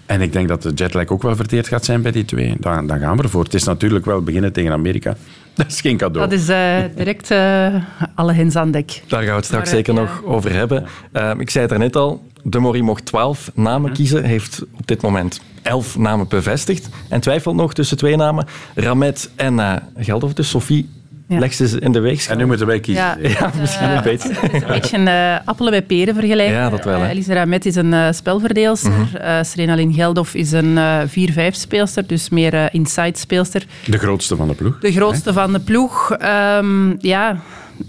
[0.07, 2.55] En ik denk dat de jetlag ook wel verteerd gaat zijn bij die twee.
[2.61, 3.45] Dan, dan gaan we ervoor.
[3.45, 5.17] Het is natuurlijk wel beginnen tegen Amerika.
[5.55, 6.29] Dat is geen cadeau.
[6.29, 7.75] Dat is uh, direct uh,
[8.15, 9.03] alle hens aan dek.
[9.07, 10.01] Daar gaan we het straks maar, zeker ja.
[10.01, 10.87] nog over hebben.
[11.13, 14.25] Uh, ik zei het er net al, De Mori mocht 12 namen kiezen.
[14.25, 16.89] heeft op dit moment 11 namen bevestigd.
[17.09, 18.47] En twijfelt nog tussen twee namen.
[18.75, 20.89] Ramet en uh, Geldof, dus Sophie
[21.27, 21.39] ja.
[21.39, 22.33] leg ze in de weegschaal.
[22.33, 23.05] En nu moeten wij kiezen.
[23.05, 24.29] Ja, ja misschien uh, een beetje.
[24.33, 26.55] Het is een beetje een uh, appelen bij peren vergelijken.
[26.55, 27.01] Ja, dat wel.
[27.01, 28.91] Uh, Elise Ramet is een uh, spelverdeelster.
[28.91, 29.45] Mm -hmm.
[29.45, 31.11] Serena Lin Geldof is een 4-5
[31.51, 33.67] speelster, dus meer inside speelster.
[33.85, 34.79] De grootste van de ploeg.
[34.79, 35.35] De grootste hè?
[35.35, 36.17] van de ploeg.
[36.59, 37.41] Um, ja,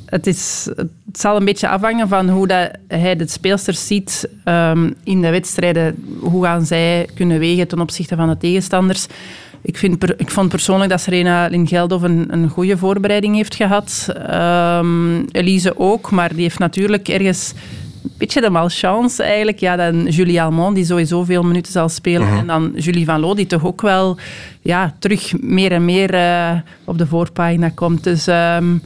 [0.06, 4.94] het, is, het zal een beetje afhangen van hoe dat hij de speelsters ziet um,
[5.04, 6.06] in de wedstrijden.
[6.20, 9.08] Hoe gaan zij kunnen wegen ten opzichte van de tegenstanders.
[9.68, 14.08] Ik, vind per, ik vond persoonlijk dat Serena Lingeldov een, een goede voorbereiding heeft gehad.
[14.80, 17.54] Um, Elise ook, maar die heeft natuurlijk ergens
[18.04, 19.60] een beetje de malchance eigenlijk.
[19.60, 22.28] Ja, dan Julie Almond, die sowieso veel minuten zal spelen.
[22.28, 22.38] -huh.
[22.38, 24.18] En dan Julie Van Loo, die toch ook wel
[24.62, 26.52] ja, terug meer en meer uh,
[26.86, 28.04] op de voorpagina komt.
[28.04, 28.28] Dus...
[28.28, 28.82] Um,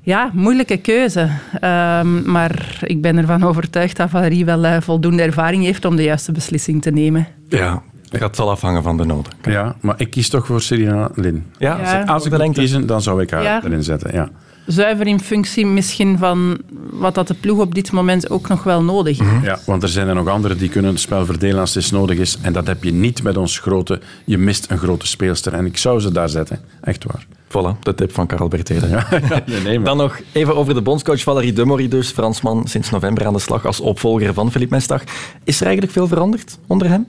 [0.00, 1.20] ja, moeilijke keuze.
[1.20, 6.02] Um, maar ik ben ervan overtuigd dat Valerie wel uh, voldoende ervaring heeft om de
[6.02, 7.26] juiste beslissing te nemen.
[7.48, 7.82] Ja,
[8.18, 9.32] dat zal afhangen van de noden.
[9.42, 11.46] Ja, maar ik kies toch voor Serena Lin.
[11.58, 13.64] Ja, als ik, als ik moet kiezen, dan zou ik haar Ja.
[13.64, 14.12] erin zetten.
[14.14, 14.28] Ja.
[14.66, 16.58] Zuiver in functie misschien van
[16.90, 19.44] wat dat de ploeg op dit moment ook nog wel nodig heeft.
[19.44, 22.18] Ja, want er zijn er nog anderen die kunnen het spel verdelen als het nodig
[22.18, 22.38] is.
[22.42, 24.00] En dat heb je niet met ons grote...
[24.24, 25.52] Je mist een grote speelster.
[25.54, 26.58] En ik zou ze daar zetten.
[26.80, 27.26] Echt waar.
[27.48, 28.88] Voilà, de tip van Karel Bertheden.
[28.88, 29.06] Ja,
[29.64, 32.10] nee, Dan nog even over de bondscoach Valerie Demory dus.
[32.10, 35.02] Fransman, sinds november aan de slag als opvolger van Philippe Mestag.
[35.44, 37.04] Is er eigenlijk veel veranderd onder hem?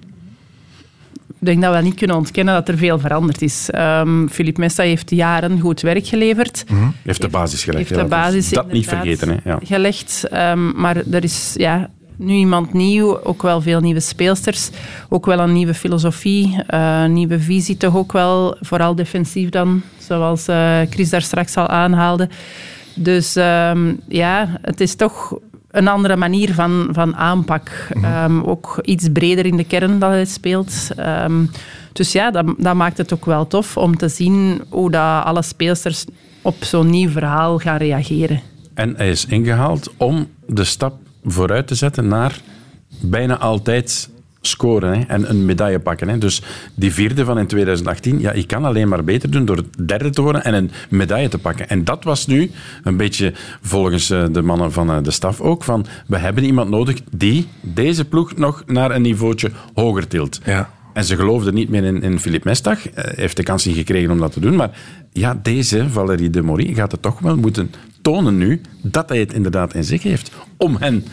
[1.46, 3.70] Ik denk dat we niet kunnen ontkennen dat er veel veranderd is.
[3.76, 6.64] Um, Philippe Mesta heeft jaren goed werk geleverd.
[6.68, 6.76] Hm?
[7.04, 7.90] Heeft de basis gelegd.
[7.90, 9.30] Heeft de basis dat niet vergeten.
[9.30, 9.36] Hè.
[9.44, 9.60] Ja.
[9.64, 10.24] gelegd.
[10.34, 14.70] Um, maar er is ja, nu iemand nieuw, ook wel veel nieuwe speelsters.
[15.10, 18.58] Ook wel een nieuwe filosofie, uh, nieuwe visie toch ook wel.
[18.62, 22.30] Vooral defensief dan, zoals uh, Chris daar straks al aanhaalde.
[22.96, 25.40] Dus um, ja, het is toch
[25.76, 27.70] een andere manier van, van aanpak.
[27.70, 28.06] -hmm.
[28.06, 30.90] um, ook iets breder in de kern dat hij speelt.
[31.00, 31.50] Um,
[31.94, 35.42] dus ja, dat, dat, maakt het ook wel tof om te zien hoe dat alle
[35.42, 36.06] speelsters
[36.42, 38.42] op zo'n nieuw verhaal gaan reageren.
[38.74, 42.40] En hij is ingehaald om de stap vooruit te zetten naar
[43.02, 44.10] bijna altijd
[44.48, 46.10] scoren hè, en een medaille pakken.
[46.10, 46.18] Hè.
[46.18, 46.42] Dus
[46.76, 50.22] die vierde van in 2018, ja, ik kan alleen maar beter doen door derde te
[50.22, 51.70] worden en een medaille te pakken.
[51.70, 52.52] En dat was nu
[52.84, 56.70] een beetje volgens uh, de mannen van uh, de staf ook, van we hebben iemand
[56.70, 60.40] nodig die deze ploeg nog naar een niveautje hoger tilt.
[60.46, 60.70] Ja.
[60.94, 62.84] En ze geloofden niet meer in, in Philippe Mestag.
[62.94, 64.56] Hij heeft de kans niet gekregen om dat te doen.
[64.56, 64.78] Maar
[65.12, 69.34] ja, deze, Valérie de Maury, gaat het toch wel moeten tonen nu dat hij het
[69.34, 70.32] inderdaad in zich heeft.
[70.58, 71.06] Om hen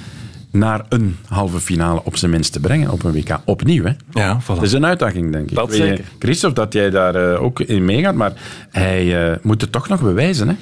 [0.52, 3.40] naar een halve finale op zijn minst te brengen op een WK.
[3.44, 3.92] Opnieuw, hè?
[4.12, 4.46] Ja, voilà.
[4.46, 5.56] Dat is een uitdaging, denk ik.
[5.56, 6.04] Dat Weet je, zeker.
[6.18, 8.32] Christophe, dat jij daar uh, ook in meegaat, maar
[8.70, 10.54] hij uh, moet het toch nog bewijzen, hè?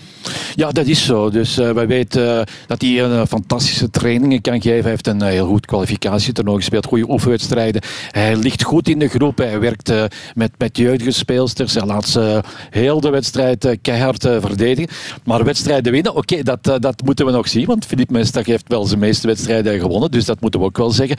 [0.54, 1.30] Ja, dat is zo.
[1.30, 4.80] Dus uh, wij weten uh, dat hij uh, fantastische trainingen kan geven.
[4.80, 7.82] Hij heeft een heel goed kwalificatietoernooi gespeeld, goede oefenwedstrijden.
[8.10, 9.38] Hij ligt goed in de groep.
[9.38, 9.92] Hij werkt
[10.34, 11.74] met, met jeugdige speelsters.
[11.74, 14.96] Hij laat ze heel de wedstrijd keihard verdedigen.
[15.24, 17.66] Maar wedstrijden winnen, oké, dat, dat moeten we nog zien.
[17.66, 20.10] Want Philippe Mestag heeft wel zijn meeste wedstrijden gewonnen.
[20.10, 21.16] Dus dat moeten we ook wel zeggen.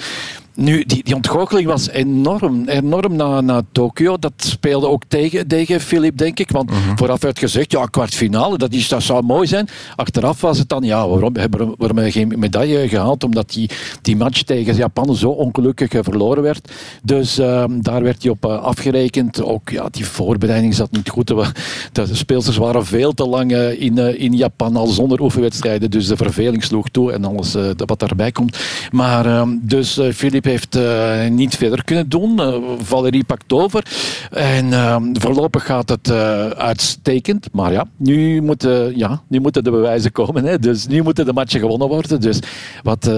[0.55, 2.67] Nu, die, die ontgoocheling was enorm.
[2.67, 4.17] Enorm na, na Tokio.
[4.17, 6.49] Dat speelde ook tegen, tegen Philippe, denk ik.
[6.49, 6.79] Want -huh.
[6.95, 9.67] vooraf werd gezegd, ja, kwartfinale, dat, is, dat zou mooi zijn.
[9.95, 13.23] Achteraf was het dan, ja, waarom hebben we, geen medaille gehaald?
[13.23, 13.69] Omdat die,
[14.01, 16.71] die match tegen Japan zo ongelukkig verloren werd.
[17.03, 19.43] Dus uh, daar werd hij op uh, afgerekend.
[19.43, 21.27] Ook ja, die voorbereiding zat niet goed.
[21.27, 25.91] De, speelsters waren veel te lang uh, in, in Japan al zonder oefenwedstrijden.
[25.91, 28.57] Dus de verveling sloeg toe en alles wat daarbij komt.
[28.91, 29.99] Maar ehm, dus
[30.45, 32.39] Heeft uh, niet verder kunnen doen.
[32.39, 33.85] Uh, Valerie pakt over.
[34.31, 37.47] En uh, voorlopig gaat het uh, uitstekend.
[37.51, 40.45] Maar ja, nu moeten, ja, nu moeten de bewijzen komen.
[40.45, 40.59] Hè.
[40.59, 42.21] Dus nu moeten de matchen gewonnen worden.
[42.21, 42.39] Dus
[42.83, 43.09] wat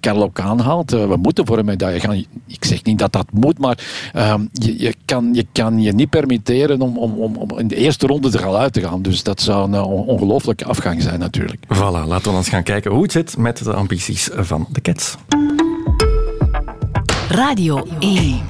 [0.00, 2.24] Carlo ook aanhaalt, we moeten voor een medaille gaan.
[2.46, 3.78] Ik zeg niet dat dat moet, maar
[4.12, 7.76] ehm, je, je, kan, je kan je niet permitteren om, om, om, om in de
[7.76, 9.02] eerste ronde er al uit te gaan.
[9.02, 11.64] Dus dat zou een ongelooflijke afgang zijn natuurlijk.
[11.74, 15.16] Voilà, laten we eens gaan kijken hoe het zit met de ambities van de Cats.
[17.30, 18.40] Radio 1.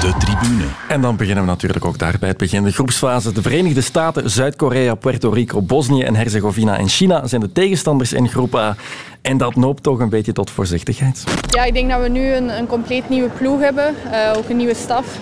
[0.00, 0.64] De tribune.
[0.88, 2.64] En dan beginnen we natuurlijk ook daar bij het begin.
[2.64, 3.32] De groepsfase.
[3.32, 8.28] De Verenigde Staten, Zuid-Korea, Puerto Rico, Bosnië en Herzegovina en China zijn de tegenstanders in
[8.28, 8.76] groep A.
[9.22, 11.24] En dat noopt toch een beetje tot voorzichtigheid.
[11.46, 13.94] Ja, ik denk dat we nu een, een compleet nieuwe ploeg hebben.
[14.12, 15.18] Uh, ook een nieuwe staf.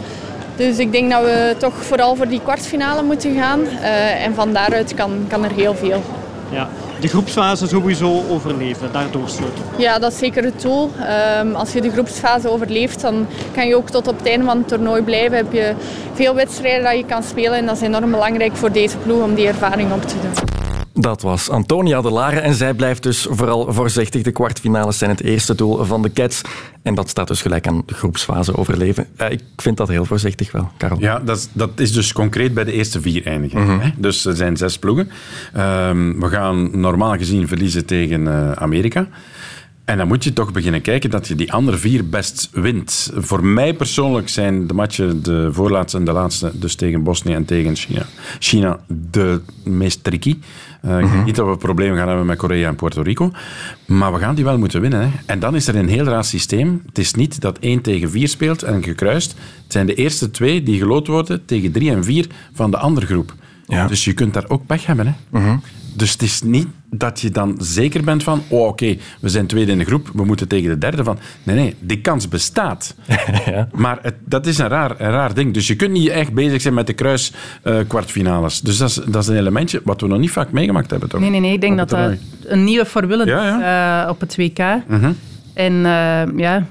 [0.57, 3.61] Dus ik denk dat we toch vooral voor die kwartfinale moeten gaan.
[3.61, 6.03] Uh, en van daaruit kan, kan er heel veel.
[6.51, 6.69] Ja,
[7.01, 9.65] de groepsfase sowieso overleven, daar doorsloten.
[9.77, 10.91] Ja, dat is zeker het doel.
[10.99, 14.59] Ehm, als je de groepsfase overleeft, dan kan je ook tot op het einde van
[14.59, 15.37] het toernooi blijven.
[15.37, 15.75] Heb je
[16.15, 19.35] veel wedstrijden dat je kan spelen en dat is enorm belangrijk voor deze ploeg om
[19.35, 20.60] die ervaring op te doen.
[21.01, 24.23] Dat was Antonia de Lare en zij blijft dus vooral voorzichtig.
[24.23, 26.41] De kwartfinales zijn het eerste doel van de Cats.
[26.83, 29.07] En dat staat dus gelijk aan de groepsfase overleven.
[29.21, 31.01] Uh, ik vind dat heel voorzichtig wel, Karel.
[31.01, 33.61] Ja, dat is, dat is dus concreet bij de eerste vier eindigen.
[33.61, 33.93] Mm -hmm.
[33.97, 35.11] Dus er zijn zes ploegen.
[35.57, 39.09] Um, we gaan normaal gezien verliezen tegen uh, Amerika.
[39.91, 43.13] En dan moet je toch beginnen kijken dat je die andere vier best wint.
[43.15, 47.45] Voor mij persoonlijk zijn de matchen, de voorlaatste en de laatste, dus tegen Bosnië en
[47.45, 48.07] tegen China,
[48.39, 50.39] China de meest tricky.
[50.85, 53.33] Uh, ik denk niet dat we problemen gaan hebben met Korea en Puerto Rico.
[53.87, 55.01] Maar we gaan die wel moeten winnen.
[55.01, 55.09] Hè.
[55.27, 56.83] En dan is er een heel raar systeem.
[56.87, 59.35] Het is niet dat 1 tegen 4 speelt en gekruist.
[59.63, 63.07] Het zijn de eerste twee die geloot worden tegen 3 en 4 van de andere
[63.07, 63.35] groep.
[63.67, 63.87] Ja.
[63.87, 65.07] Dus je kunt daar ook pech hebben.
[65.07, 65.39] Hè.
[65.39, 65.55] -huh.
[65.95, 69.47] Dus het is niet dat je dan zeker bent van, oh oké, okay, we zijn
[69.47, 71.19] tweede in de groep, we moeten tegen de derde van.
[71.43, 72.95] Nee, nee, die kans bestaat.
[73.47, 73.69] ja.
[73.73, 75.55] Maar het, dat is een raar, een raar ding.
[75.55, 77.33] Dus je kunt niet echt bezig zijn met de kruis
[77.65, 78.61] uh, kwartfinales.
[78.61, 81.21] Dus dat is, dat is een elementje wat we nog niet vaak meegemaakt hebben, toch?
[81.21, 81.53] Nee, nee, nee.
[81.53, 82.13] Ik denk dat dat
[82.45, 84.05] een nieuwe formule ja, ja.
[84.05, 84.59] Uh, op het WK.
[84.59, 85.11] Uh -huh.
[85.55, 86.67] En uh, ja,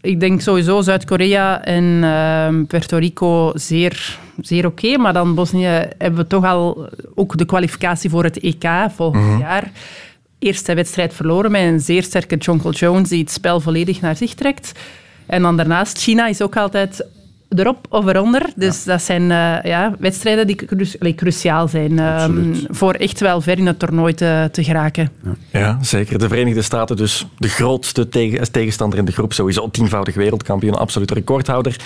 [0.00, 4.86] ik denk sowieso Zuid-Korea en uh, Puerto Rico zeer, zeer oké.
[4.86, 9.22] Okay, maar dan Bosnië hebben we toch al ook de kwalificatie voor het EK volgend
[9.22, 9.40] mm-hmm.
[9.40, 9.70] jaar.
[10.38, 14.34] Eerste wedstrijd verloren met een zeer sterke Jonkel Jones die het spel volledig naar zich
[14.34, 14.72] trekt.
[15.26, 17.06] En dan daarnaast, China is ook altijd
[17.56, 18.52] erop of eronder.
[18.56, 18.92] Dus ja.
[18.92, 23.58] dat zijn uh, ja, wedstrijden die cru allee, cruciaal zijn um, voor echt wel ver
[23.58, 25.10] in het toernooi te, te geraken.
[25.22, 25.60] Ja.
[25.60, 25.78] ja.
[25.82, 26.18] zeker.
[26.18, 29.32] De Verenigde Staten dus de grootste tegen, tegenstander in de groep.
[29.32, 31.76] Sowieso tienvoudig wereldkampioen, absoluut recordhouder.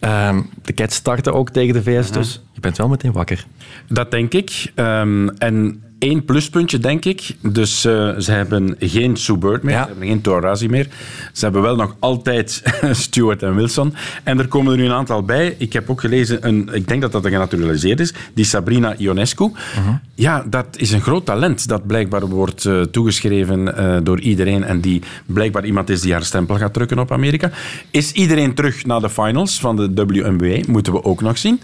[0.00, 3.46] Um, de Cats starten ook tegen de VS, dus je bent wel meteen wakker.
[3.88, 4.72] Dat denk ik.
[4.74, 7.36] Um, en één pluspuntje, denk ik.
[7.40, 9.82] Dus uh, ze hebben geen Sue Bird meer, ja.
[9.82, 10.88] ze hebben geen Torazi meer.
[11.32, 13.94] Ze hebben wel nog altijd Stewart en Wilson.
[14.22, 15.54] En er komen er nu een aantal bij.
[15.58, 19.44] Ik heb ook gelezen, een, ik denk dat dat genaturaliseerd is, die Sabrina Ionescu.
[19.44, 19.50] Uh
[19.84, 19.94] -huh.
[20.14, 24.80] Ja, dat is een groot talent dat blijkbaar wordt uh, toegeschreven uh, door iedereen en
[24.80, 27.50] die blijkbaar iemand is die haar stempel gaat drukken op Amerika.
[27.90, 30.60] Is iedereen terug naar de finals van de WNBA?
[30.66, 31.60] Moeten we ook nog zien.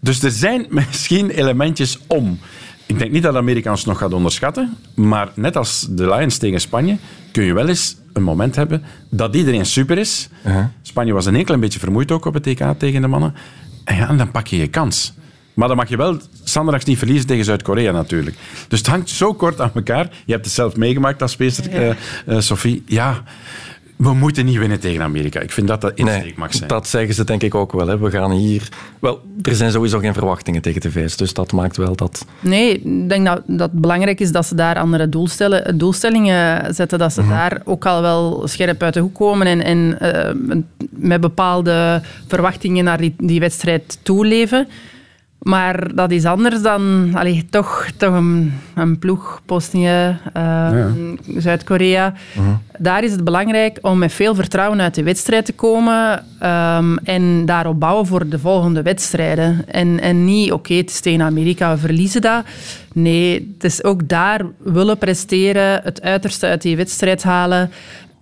[0.00, 2.38] Dus er zijn misschien elementjes om.
[2.92, 6.60] Ik denk niet dat Amerika ons nog gaat onderschatten, maar net als de Lions tegen
[6.60, 6.96] Spanje
[7.30, 10.28] kun je wel eens een moment hebben dat iedereen super is.
[10.46, 10.64] Uh -huh.
[10.82, 13.34] Spanje was een enkel een beetje vermoeid ook op het TK tegen de mannen.
[13.84, 15.12] En ja, dan pak je je kans.
[15.54, 18.36] Maar dan mag je wel zondags niet verliezen tegen Zuid-Korea natuurlijk.
[18.68, 20.08] Dus het hangt zo kort aan elkaar.
[20.24, 21.88] Je hebt het zelf meegemaakt als speelster, ja.
[21.88, 21.94] uh,
[22.26, 22.82] uh, Sophie.
[22.86, 23.22] Ja,
[23.96, 25.40] we moeten niet winnen tegen Amerika.
[25.40, 26.68] Ik vind dat dat insteek nee, mag zijn.
[26.68, 27.86] Dat zeggen ze denk ik ook wel.
[27.86, 27.98] Hè.
[27.98, 28.68] We gaan hier...
[28.98, 32.26] Wel, er zijn sowieso geen verwachtingen tegen de VS, dus dat maakt wel dat...
[32.40, 36.98] Nee, ik denk dat, dat het belangrijk is dat ze daar andere doelstellen, doelstellingen zetten,
[36.98, 37.36] dat ze mm -hmm.
[37.36, 40.58] daar ook al wel scherp uit de hoek komen en, en uh,
[40.90, 44.68] met bepaalde verwachtingen naar die, die wedstrijd toeleven.
[45.42, 50.90] Maar dat is anders dan allee, toch, toch een, een ploeg, Bosnië, uh, ja.
[51.36, 52.06] Zuid-Korea.
[52.06, 52.54] Uh -huh.
[52.78, 57.46] Daar is het belangrijk om met veel vertrouwen uit de wedstrijd te komen um, en
[57.46, 59.64] daarop bouwen voor de volgende wedstrijden.
[59.68, 62.44] En, en niet, oké, okay, het is tegen Amerika, we verliezen dat.
[62.92, 67.70] Nee, het is ook daar willen presteren, het uiterste uit die wedstrijd halen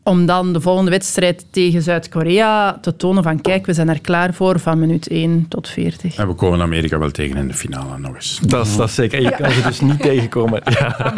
[0.03, 4.35] om dan de volgende wedstrijd tegen Zuid-Korea te tonen van kijk, we zijn er klaar
[4.35, 6.17] voor van minuut 1 tot 40.
[6.17, 8.41] En we komen Amerika wel tegen in de finale nog eens.
[8.47, 9.19] Dat is, dat is zeker.
[9.19, 9.37] En je ja.
[9.37, 10.63] kan ze dus niet tegenkomen.
[10.65, 11.13] Ja.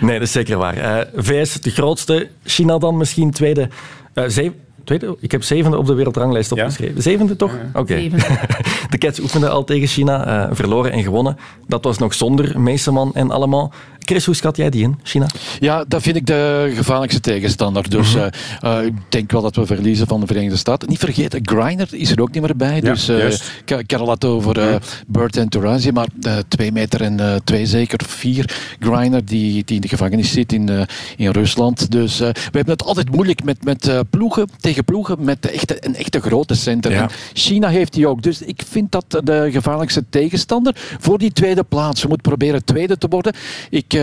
[0.00, 0.76] Nee, dat is zeker waar.
[0.76, 3.68] Uh, VS de grootste, China dan misschien tweede.
[4.14, 4.52] Uh,
[4.84, 5.16] tweede?
[5.20, 6.94] Ik heb zevende op de wereldranglijst opgeschreven.
[6.94, 7.00] Ja.
[7.00, 7.52] Zevende toch?
[7.68, 7.78] Oké.
[7.78, 8.10] Okay.
[8.90, 11.36] De Cats oefenden al tegen China, uh, verloren en gewonnen.
[11.66, 13.72] Dat was nog zonder Meeseman en allemaal.
[14.04, 15.26] Chris, hoe schat jij die in, China?
[15.60, 17.90] Ja, dat vind ik de gevaarlijkste tegenstander.
[17.90, 18.30] Dus mm -hmm.
[18.64, 20.88] uh, uh, ik denk wel dat we verliezen van de Verenigde Staten.
[20.88, 22.74] Niet vergeten, Griner is er ook niet meer bij.
[22.74, 24.74] Ja, dus uh, het over uh,
[25.06, 26.06] Burt en Torazi, maar
[26.48, 28.76] twee meter en twee zeker, vier.
[28.80, 31.90] Griner die, die in de gevangenis zit in, in Rusland.
[31.90, 36.20] Dus we hebben het altijd moeilijk met, met ploegen, tegen ploegen met echte, een echte
[36.20, 36.92] grote center.
[36.92, 37.08] Ja.
[37.32, 38.22] China heeft die ook.
[38.22, 42.02] Dus ik vind dat de gevaarlijkste tegenstander voor die tweede plaats.
[42.02, 43.34] We moeten proberen tweede te worden.
[43.70, 44.02] Ik uh,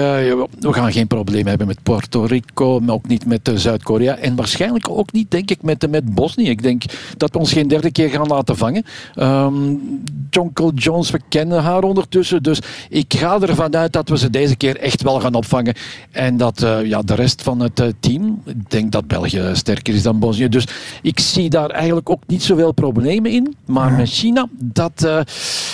[0.59, 4.15] we gaan geen probleem hebben met Puerto Rico, maar ook niet met uh, Zuid-Korea.
[4.15, 6.49] En waarschijnlijk ook niet, denk ik, met, met Bosnië.
[6.49, 6.83] Ik denk
[7.17, 8.83] dat we ons geen derde keer gaan laten vangen.
[9.15, 9.81] Um,
[10.29, 12.43] Jonkel Jones, we kennen haar ondertussen.
[12.43, 15.73] Dus ik ga ervan uit dat we ze deze keer echt wel gaan opvangen.
[16.11, 20.03] En dat uh, ja, de rest van het team, ik denk dat België sterker is
[20.03, 20.49] dan Bosnië.
[20.49, 23.55] Dus Dus ik zie daar eigenlijk ook niet zoveel problemen in.
[23.65, 25.19] Maar met China, dat, eh,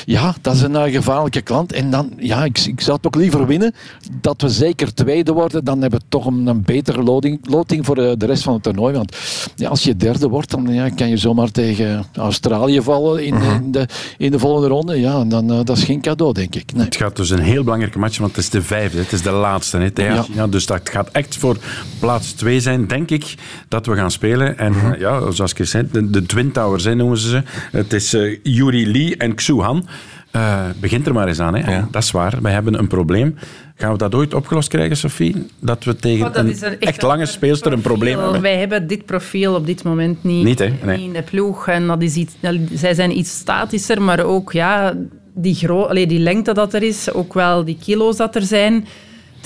[0.06, 1.74] ja, dat is een eh, gevaarlijke klant.
[1.74, 3.74] En dan, ja, ik, ik zou toch liever winnen
[4.22, 5.64] dat we zeker tweede worden.
[5.64, 8.64] Dan hebben we toch een, een betere loting, loting voor de, de rest van het
[8.64, 8.94] toernooi.
[8.94, 9.18] Want
[9.56, 13.72] ja, als je derde wordt, dan ja, kan je zomaar tegen Australië vallen in, in,
[13.72, 15.00] de, in de volgende ronde.
[15.00, 16.74] Ja, en dan, eh, dat is geen cadeau, denk ik.
[16.74, 16.86] Nee.
[16.86, 18.98] Het gaat dus een heel belangrijke match, want het is de vijfde.
[18.98, 20.24] Het is de laatste hè, tegen Ja.
[20.24, 20.48] China.
[20.48, 21.58] Dus dat gaat echt voor
[22.00, 23.36] plaats twee zijn, denk ik,
[23.68, 24.58] dat we gaan spelen.
[24.58, 27.42] En eh, ja, zoals ik zei, de, de Twin Towers hè, noemen ze ze.
[27.72, 29.88] Het is eh, Yuri Lee en Xu Han.
[30.32, 31.56] Eh, begint er maar eens aan.
[31.56, 31.72] Hè.
[31.72, 31.88] Ja.
[31.92, 32.38] Dat is waar.
[32.42, 33.36] Wij hebben een probleem.
[33.76, 35.46] Gaan we dat ooit opgelost krijgen, Sophie?
[35.60, 38.42] Dat we tegen Oh, dat een echt, lange speelster een probleem hebben?
[38.42, 40.74] Wij hebben dit profiel op dit moment niet, Niet, hè?
[40.84, 40.98] Nee.
[40.98, 41.68] niet in de ploeg.
[41.68, 42.34] En dat is iets,
[42.74, 44.94] zij zijn iets statischer, maar ook ja,
[45.34, 48.86] die, gro allee, die lengte dat er is, ook wel die kilo's dat er zijn.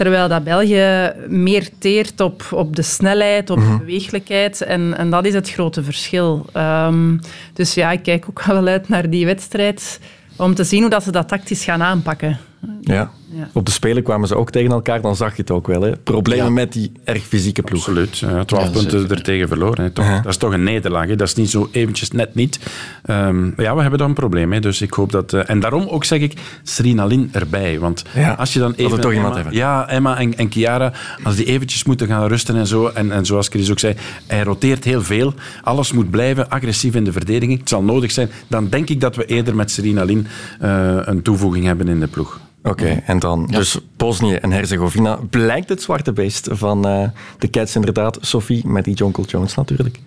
[0.02, 4.62] Terwijl dat België meer teert op, op de snelheid, op de beweeglijkheid.
[4.62, 6.46] En, en dat is het grote verschil.
[6.54, 7.18] Ehm,
[7.54, 10.00] dus ja, ik kijk ook wel uit naar die wedstrijd
[10.36, 12.40] om te zien hoe dat ze dat tactisch gaan aanpakken.
[12.82, 13.12] Ja.
[13.34, 13.50] Ja.
[13.54, 15.82] Op de Spelen kwamen ze ook tegen elkaar, dan zag je het ook wel.
[15.82, 15.98] Hè.
[15.98, 16.52] Problemen Ja.
[16.52, 17.80] met die erg fysieke ploeg.
[17.80, 18.17] Absoluut.
[18.17, 19.15] Ja, 12 Ja, punten zeker.
[19.17, 19.84] er tegen verloren.
[19.84, 19.89] Hè.
[19.89, 20.24] Toch, Uh-huh.
[20.24, 21.08] Dat is toch een nederlaag.
[21.08, 21.15] Hè.
[21.15, 22.60] Dat is niet zo eventjes net niet.
[23.06, 24.52] Ehm, maar ja, we hebben dan een probleem.
[24.54, 24.60] Hè.
[24.60, 25.34] Dus ik hoop dat...
[25.34, 27.80] eh, en daarom ook zeg ik Serena Lin erbij.
[27.80, 29.02] Want Ja, als je dan dat even...
[29.02, 29.54] toch iemand Emma, hebben.
[29.60, 32.88] Ja, Emma en, en Chiara, als die eventjes moeten gaan rusten en zo.
[32.88, 33.96] En, en zoals Chris ook zei,
[34.28, 35.34] hij roteert heel veel.
[35.63, 37.60] Alles moet blijven, agressief in de verdediging.
[37.60, 38.30] Het zal nodig zijn.
[38.48, 40.28] Dan denk ik dat we eerder met Serena Lin
[40.60, 42.39] eh, een toevoeging hebben in de ploeg.
[42.63, 45.19] Oké, en dan dus Bosnië en Herzegovina.
[45.30, 47.08] Blijkt het zwarte beest van eh,
[47.39, 50.00] de Cats inderdaad, Sophie, met die Jonkel Jones natuurlijk.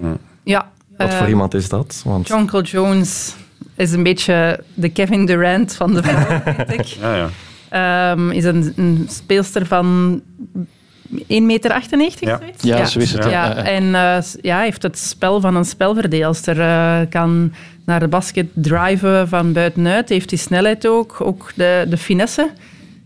[0.42, 2.02] Ja, Wat voor ehm, iemand is dat?
[2.04, 3.34] Want, Jonkel Jones
[3.74, 6.86] is een beetje de Kevin Durant van de vrouwen, vind ik.
[7.00, 7.28] Ja, ja.
[7.68, 10.20] Ehm, is een, een speelster van
[11.10, 12.38] 1,98 meter, Ja.
[12.38, 12.62] zoiets?
[12.62, 13.24] Ja, zo is het.
[13.24, 16.60] Ja, en eh, s- ja, heeft het spel van een spelverdeelster.
[16.60, 17.52] eh, kan
[17.86, 20.08] naar de basket driven van buitenuit.
[20.08, 21.16] Heeft die snelheid ook.
[21.20, 22.50] Ook de, de finesse.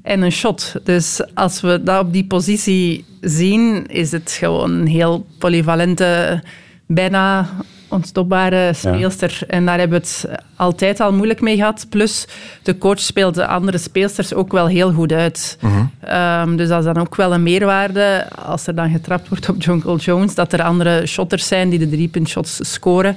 [0.02, 0.74] En een shot.
[0.84, 6.42] Dus als we dat op die positie zien, is het gewoon een heel polyvalente,
[6.86, 7.48] bijna
[7.88, 9.38] onstopbare speelster.
[9.46, 11.86] En daar hebben we het altijd al moeilijk mee gehad.
[11.88, 12.26] Plus,
[12.62, 15.58] de coach speelt de andere speelsters ook wel heel goed uit.
[16.00, 19.62] Ehm, dus dat is dan ook wel een meerwaarde als er dan getrapt wordt op
[19.62, 23.16] Jonkel Jones, dat er andere shotters zijn die de driepuntshots scoren.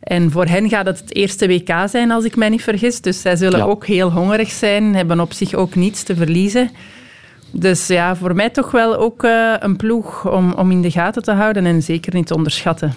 [0.00, 3.00] En voor hen gaat het het eerste WK zijn, als ik mij niet vergis.
[3.00, 3.64] Dus zij zullen Ja.
[3.64, 6.70] ook heel hongerig zijn, hebben op zich ook niets te verliezen.
[7.50, 11.22] Dus ja, voor mij toch wel ook eh, een ploeg om, om in de gaten
[11.22, 12.94] te houden en zeker niet te onderschatten.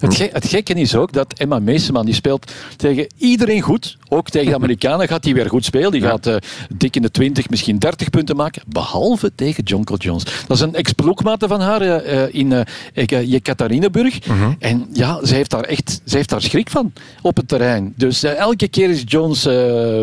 [0.00, 3.96] Het, ge- het gekke is ook dat Emma Meeseman die speelt tegen iedereen goed.
[4.08, 5.90] Ook tegen de Amerikanen gaat hij weer goed spelen.
[5.90, 6.36] Die gaat eh,
[6.74, 8.62] dik in de 20, misschien 30 punten maken.
[8.66, 10.24] Behalve tegen Jonkel Jones.
[10.46, 14.18] Dat is een ex-ploegmate van haar eh, eh, in uh, Jekaterinenburg.
[14.58, 17.92] En ja, ze heeft daar echt ze heeft daar schrik van op het terrein.
[17.96, 19.48] Dus elke keer is Jones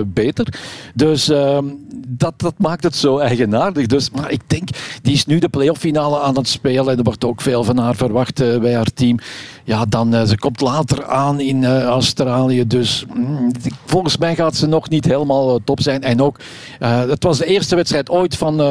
[0.06, 0.48] beter.
[0.93, 1.65] Dus ehm,
[2.08, 3.86] dat, dat maakt het zo eigenaardig.
[3.86, 4.69] Dus, maar ik denk,
[5.02, 6.88] die is nu de playoff finale aan het spelen.
[6.91, 9.19] En er wordt ook veel van haar verwacht bij haar team.
[9.65, 12.67] Ja, dan, eh, ze komt later aan in eh, Australië.
[12.67, 13.52] Dus mm,
[13.86, 16.04] volgens mij gaat ze nog niet helemaal eh, top zijn.
[16.04, 16.39] En ook,
[16.80, 18.62] het was de eerste wedstrijd ooit van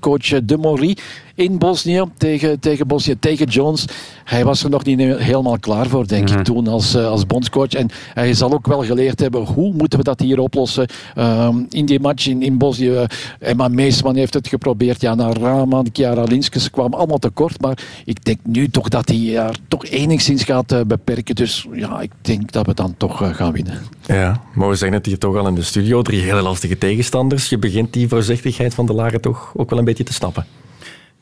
[0.00, 0.96] coach De Maury
[1.34, 3.84] in Bosnië tegen, tegen Bosnië, tegen Jones.
[4.24, 7.72] Hij was er nog niet helemaal klaar voor, denk ik, toen als, uh, als bondscoach.
[7.72, 10.86] En hij zal ook wel geleerd hebben, hoe moeten we dat hier oplossen
[11.18, 13.06] um, in die match in, in Bosnië.
[13.38, 17.60] Emma Meesman heeft het geprobeerd, Jana Raman, Chiara Linskes, kwamen allemaal tekort.
[17.60, 21.34] Maar ik denk nu toch dat hij haar toch enigszins gaat uh, beperken.
[21.34, 23.80] Dus ja, ik denk dat we dan toch uh, gaan winnen.
[24.06, 26.02] Ja, maar we zeggen het hier toch al in de studio.
[26.02, 27.48] Drie hele lastige tegenstanders.
[27.48, 30.46] Je begint die voorzichtigheid van de Laren toch ook wel een beetje te snappen.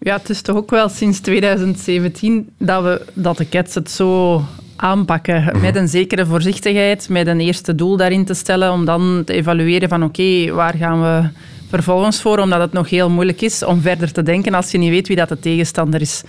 [0.03, 4.43] Ja, het is toch ook wel sinds 2017 dat, we, dat de Cats het zo
[4.77, 5.43] aanpakken.
[5.43, 5.61] Mm-hmm.
[5.61, 9.89] Met een zekere voorzichtigheid, met een eerste doel daarin te stellen, om dan te evalueren
[9.89, 11.29] van oké, okay, waar gaan we
[11.69, 12.39] vervolgens voor?
[12.39, 15.17] Omdat het nog heel moeilijk is om verder te denken als je niet weet wie
[15.17, 16.23] dat de tegenstander is.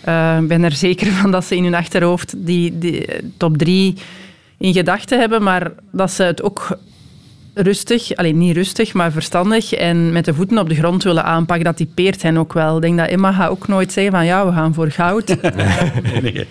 [0.00, 3.94] Ik uh, ben er zeker van dat ze in hun achterhoofd die, die top drie
[4.58, 6.78] in gedachten hebben, maar dat ze het ook
[7.54, 11.64] rustig, alleen niet rustig, maar verstandig en met de voeten op de grond willen aanpakken,
[11.64, 12.76] dat typeert hen ook wel.
[12.76, 15.26] Ik denk dat Emma gaat ook nooit zeggen van ja, we gaan voor goud.
[16.12, 16.46] nee, nee.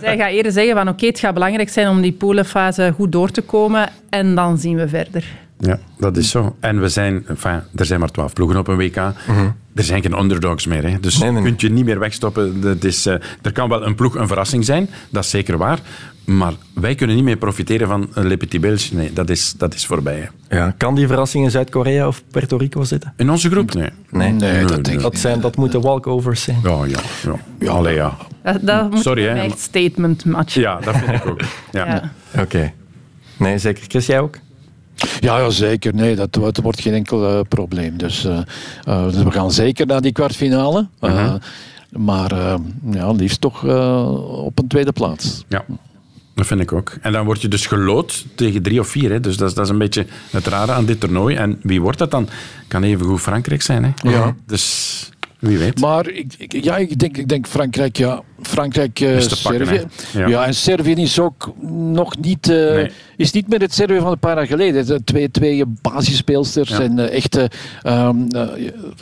[0.00, 3.12] Zij gaat eerder zeggen van oké, okay, het gaat belangrijk zijn om die polenfase goed
[3.12, 5.24] door te komen en dan zien we verder.
[5.60, 6.56] Ja, dat is zo.
[6.60, 8.96] En we zijn, enfin, er zijn maar twaalf ploegen op een WK.
[8.96, 9.56] Mm-hmm.
[9.74, 10.90] Er zijn geen underdogs meer.
[10.90, 11.00] Hè.
[11.00, 11.48] Dus nee, nee, nee.
[11.48, 12.60] kunt je niet meer wegstoppen.
[12.60, 15.78] Dat is, uh, er kan wel een ploeg een verrassing zijn, dat is zeker waar.
[16.28, 18.94] Maar wij kunnen niet meer profiteren van een Le Petit Belge.
[18.94, 20.28] Nee, dat is, dat is voorbij.
[20.48, 20.56] Hè.
[20.56, 23.12] Ja, kan die verrassing in Zuid-Korea of Puerto Rico zitten?
[23.16, 23.74] In onze groep?
[23.74, 23.90] Nee.
[24.10, 26.58] Nee, nee, dat, denk dat, zijn, dat moeten walkovers zijn.
[26.62, 26.98] Ja, ja.
[27.22, 27.34] ja.
[27.58, 27.70] ja.
[27.70, 28.16] Allee, ja.
[28.42, 29.42] Dat, dat moet Sorry, een hè.
[29.42, 30.54] echt statement match.
[30.54, 31.40] Ja, dat vind ik ook.
[31.70, 31.86] Ja.
[31.86, 32.12] Ja.
[32.42, 32.72] Oké.
[33.36, 33.84] Nee, zeker.
[33.88, 34.38] Chris, jij ook?
[35.20, 35.94] Ja, ja, zeker.
[35.94, 37.96] Nee, dat, dat wordt geen enkel eh, probleem.
[37.96, 38.38] Dus, eh,
[38.84, 40.88] eh, dus we gaan zeker naar die kwartfinale.
[41.00, 41.34] Eh,
[41.90, 42.54] Maar eh,
[42.90, 45.44] ja, liefst toch eh, op een tweede plaats.
[45.48, 45.64] Ja,
[46.38, 46.92] dat vind ik ook.
[47.00, 49.10] En dan word je dus gelood tegen drie of vier.
[49.10, 49.20] Hè.
[49.20, 51.36] Dus dat is, dat is een beetje het rare aan dit toernooi.
[51.36, 52.28] En wie wordt dat dan?
[52.68, 53.84] Kan even goed Frankrijk zijn.
[53.84, 54.10] Hè.
[54.10, 54.34] Ja.
[54.46, 55.08] Dus
[55.38, 55.80] wie weet.
[55.80, 58.22] Maar ik, ik- ja, ik, denk, ik denk Frankrijk, ja.
[58.42, 59.82] Frankrijk, pakken, Servië.
[60.12, 60.26] Ja.
[60.28, 60.46] Ja.
[60.46, 61.52] en Servië is ook
[61.92, 62.90] nog niet, eh, Nee.
[63.16, 64.86] is niet meer het Servië van een paar jaar geleden.
[64.86, 66.80] De twee, twee basisspeelsters Ja.
[66.80, 67.50] en eh, echte,
[67.82, 68.48] ehm, eh,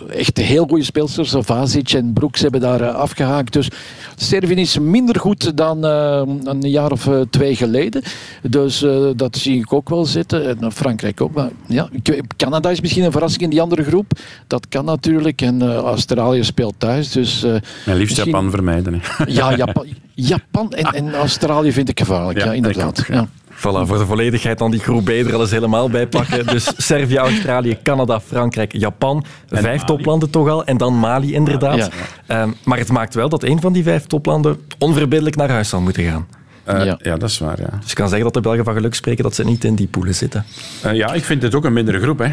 [0.08, 1.34] echte heel goede speelsters.
[1.38, 3.52] Vazic en Broeks hebben daar eh, afgehaakt.
[3.52, 3.68] Dus
[4.16, 8.02] Servië is minder goed dan een jaar of twee geleden.
[8.42, 8.84] Dus
[9.16, 10.58] dat zie ik ook wel zitten.
[10.60, 11.34] En Frankrijk ook.
[11.34, 11.88] Maar ja,
[12.36, 14.12] Canada is misschien een verrassing in die andere groep.
[14.46, 15.42] Dat kan natuurlijk.
[15.42, 17.10] En Australië speelt thuis.
[17.12, 17.52] Dus, En
[17.84, 18.94] liefst misschien- Japan vermijden.
[18.94, 19.24] Hè.
[19.26, 22.44] Ja, Japan, Japan en, en Australië vind ik gevaarlijk.
[22.44, 23.00] Ja, inderdaad.
[23.00, 23.26] ook, ja.
[23.56, 26.46] Voilà, voor de volledigheid dan die groep B er al eens helemaal bij pakken.
[26.54, 29.24] Dus Servië, Australië, Canada, Frankrijk, Japan.
[29.48, 29.78] vijf Mali.
[29.84, 30.64] toplanden toch al.
[30.64, 31.76] En dan Mali inderdaad.
[31.76, 31.88] Ja.
[32.26, 35.80] Ehm, maar het maakt wel dat een van die vijf toplanden onverbiddelijk naar huis zal
[35.80, 36.26] moeten gaan.
[36.64, 36.98] Eh, Ja.
[37.02, 37.16] ja.
[37.16, 37.60] dat is waar.
[37.60, 37.78] Ja.
[37.80, 39.86] Dus ik kan zeggen dat de Belgen van geluk spreken dat ze niet in die
[39.86, 40.44] poelen zitten.
[40.82, 42.18] Eh, ja, ik vind het ook een mindere groep.
[42.18, 42.32] Hè.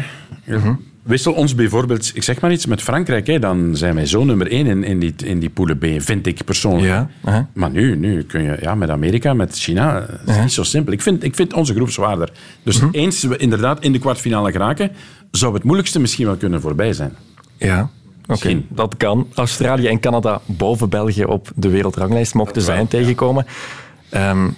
[0.56, 0.74] Mhm.
[1.04, 3.26] Wissel ons bijvoorbeeld, ik zeg maar iets, met Frankrijk.
[3.26, 6.26] Hè, dan zijn wij zo nummer één in, in, die, in die poelen B, vind
[6.26, 7.08] ik persoonlijk.
[7.24, 7.48] Ja.
[7.52, 10.92] Maar nu, nu kun je ja, met Amerika, met China, het is niet zo simpel.
[10.92, 12.30] Ik vind, ik vind onze groep zwaarder.
[12.62, 12.88] Dus Mhm.
[12.92, 14.90] eens we inderdaad in de kwartfinale geraken,
[15.30, 17.12] zou het moeilijkste misschien wel kunnen voorbij zijn.
[17.56, 17.90] Ja,
[18.26, 18.62] oké.
[18.68, 19.26] Dat kan.
[19.34, 23.46] Australië en Canada boven België op de wereldranglijst mochten Dat zijn tegenkomen.
[24.10, 24.48] Ehm,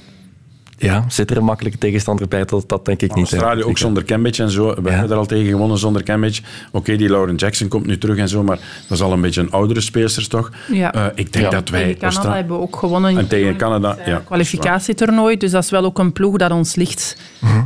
[0.78, 2.44] ja, zit er een makkelijke tegenstander bij?
[2.44, 3.30] Dat, dat denk ik niet.
[3.30, 3.36] hè.
[3.36, 4.74] Australië ook zonder Cambridge en zo.
[4.74, 4.90] We Ja.
[4.90, 6.42] hebben er al tegen gewonnen zonder Cambridge.
[6.72, 8.58] Oké, die Lauren Jackson komt nu terug en zo, maar
[8.88, 10.50] dat is al een beetje een oudere speelster toch?
[10.72, 10.92] Ja.
[10.94, 11.50] Eh, ik denk Ja.
[11.50, 11.80] dat wij...
[11.80, 13.18] Tegen Canada Austra- hebben we ook gewonnen.
[13.18, 14.22] En tegen Canada, Het, eh, ja.
[14.24, 17.16] kwalificatietoernooi, dus dat is wel ook een ploeg dat ons ligt.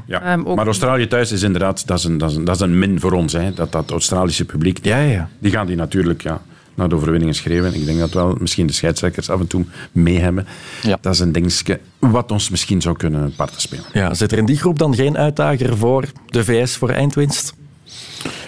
[0.06, 0.22] Ja.
[0.22, 2.60] Ehm, ook- Maar Australië thuis is inderdaad dat is een, dat is een, dat is
[2.60, 3.32] een min voor ons.
[3.32, 3.52] Hè.
[3.54, 5.28] Dat, dat Australische publiek, Ja, ja, ja.
[5.38, 6.40] die gaan die natuurlijk ja,
[6.80, 7.74] naar de overwinningen schreeuwen.
[7.74, 10.46] Ik denk dat wel misschien de scheidsrechters af en toe mee hebben.
[10.82, 10.98] Ja.
[11.00, 13.84] Dat is een dingetje wat ons misschien zou kunnen parten spelen.
[13.92, 17.54] Ja, zit er in die groep dan geen uitdager voor de VS voor eindwinst?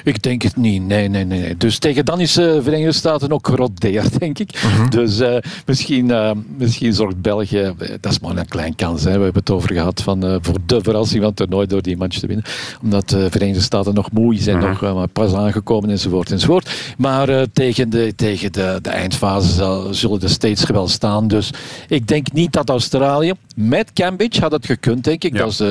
[0.04, 0.82] Ik denk het niet.
[0.86, 1.56] Nee, nee, nee.
[1.56, 4.62] Dus tegen dan is de Verenigde Staten ook gerodeerd, denk ik.
[4.90, 5.36] Dus eh,
[5.66, 7.58] misschien, eh, misschien zorgt België...
[7.78, 9.04] eh, Dat is maar een klein kans.
[9.04, 9.16] Hè.
[9.18, 12.18] We hebben het over gehad van, voor de verrassing van het toernooi door die match
[12.18, 12.44] te winnen.
[12.82, 16.70] Omdat de Verenigde Staten nog moe zijn, nog eh, maar pas aangekomen enzovoort enzovoort.
[16.98, 21.28] Maar tegen, de, tegen de, de eindfase zal- zullen de States wel staan.
[21.28, 21.50] Dus
[21.88, 23.32] ik denk niet dat Australië...
[23.56, 25.32] Met Cambridge had het gekund, denk ik.
[25.32, 25.38] Ja.
[25.38, 25.62] Dat is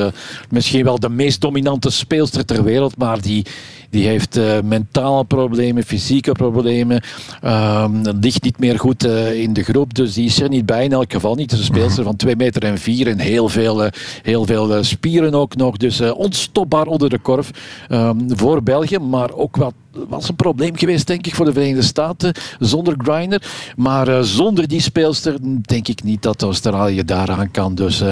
[0.49, 3.45] misschien wel de meest dominante speelster ter wereld, maar die...
[3.91, 7.01] Die heeft eh, mentale problemen, fysieke problemen.
[7.41, 9.93] Ehm, ligt niet meer goed eh, in de groep.
[9.93, 10.83] Dus die is er niet bij.
[10.83, 11.51] In elk geval niet.
[11.51, 14.83] Het is een speelster van 2 meter en 4 en heel veel, eh, heel veel
[14.83, 15.77] spieren ook nog.
[15.77, 17.51] Dus onstopbaar onder de korf
[17.89, 18.97] ehm, voor België.
[18.97, 19.73] Maar ook wat
[20.07, 22.33] was een probleem geweest, denk ik, voor de Verenigde Staten.
[22.59, 23.43] Zonder Grinder.
[23.75, 27.75] Maar zonder die speelster denk ik niet dat Australië daaraan kan.
[27.75, 28.03] Dus,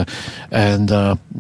[0.50, 0.88] en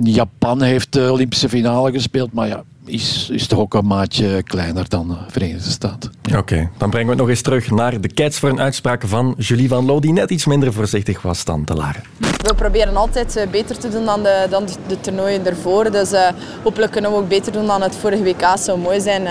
[0.03, 2.33] Japan heeft de Olympische finale gespeeld.
[2.33, 6.11] Maar ja, is, is toch ook een maatje kleiner dan de Verenigde Staten.
[6.37, 9.33] Oké, dan brengen we het nog eens terug naar de Cats voor een uitspraak van
[9.37, 12.03] Julie Van Loo, die net iets minder voorzichtig was dan de Laren.
[12.17, 15.91] We proberen altijd eh, beter te doen dan de, dan de, toernooien ervoor.
[15.91, 16.27] Dus eh,
[16.63, 18.41] hopelijk kunnen we ook beter doen dan het vorige WK.
[18.41, 19.25] Het zou mooi zijn.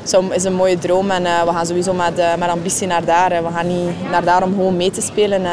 [0.00, 1.10] Het zou is een mooie droom.
[1.10, 3.28] En eh, we gaan sowieso met, eh, met ambitie naar daar.
[3.42, 5.44] We gaan niet naar daar om gewoon mee te spelen.
[5.44, 5.50] eh.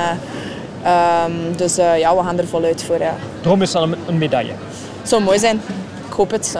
[0.83, 2.99] Ehm, dus eh, ja, we gaan er voluit voor.
[2.99, 3.15] Ja.
[3.41, 4.53] Droom is dan een, een medaille.
[4.99, 5.61] Het zou mooi zijn.
[6.07, 6.57] Ik hoop het.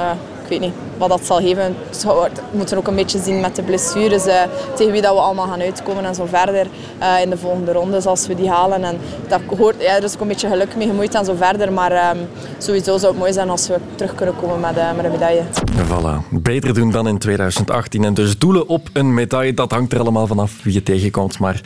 [0.49, 1.75] Weet niet wat dat zal geven.
[1.89, 2.21] Zou-
[2.51, 4.25] We moeten ook een beetje zien met de blessures.
[4.25, 4.41] eh,
[4.75, 8.05] tegen wie dat we allemaal gaan uitkomen en zo verder eh, in de volgende rondes
[8.05, 8.83] als we die halen.
[8.83, 8.97] En
[9.27, 11.73] dat hoort, ja, er is ook een beetje geluk mee gemoeid en zo verder.
[11.73, 12.17] Maar ehm,
[12.57, 15.41] sowieso zou het mooi zijn als we terug kunnen komen met, eh, met een medaille.
[15.87, 18.03] Voilà, beter doen dan in 2018.
[18.03, 21.39] En dus doelen op een medaille, dat hangt er allemaal vanaf wie je tegenkomt.
[21.39, 21.61] Maar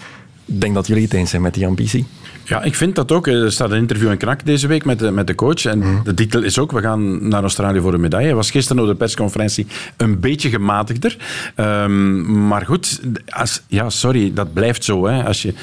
[0.46, 2.08] ik denk dat jullie het eens zijn met die ambitie.
[2.46, 3.28] Ja, ik vind dat ook.
[3.28, 5.66] Er staat een interview in Knak deze week met de, met de coach.
[5.66, 6.04] En Mhm.
[6.04, 8.26] de titel is ook, we gaan naar Australië voor een medaille.
[8.28, 9.68] Hij was gisteren op de persconferentie
[9.98, 11.18] een beetje gematigder.
[11.56, 15.06] Ehm, maar goed, als, ja, sorry, dat blijft zo.
[15.08, 15.24] Hè.
[15.24, 15.54] Als, je,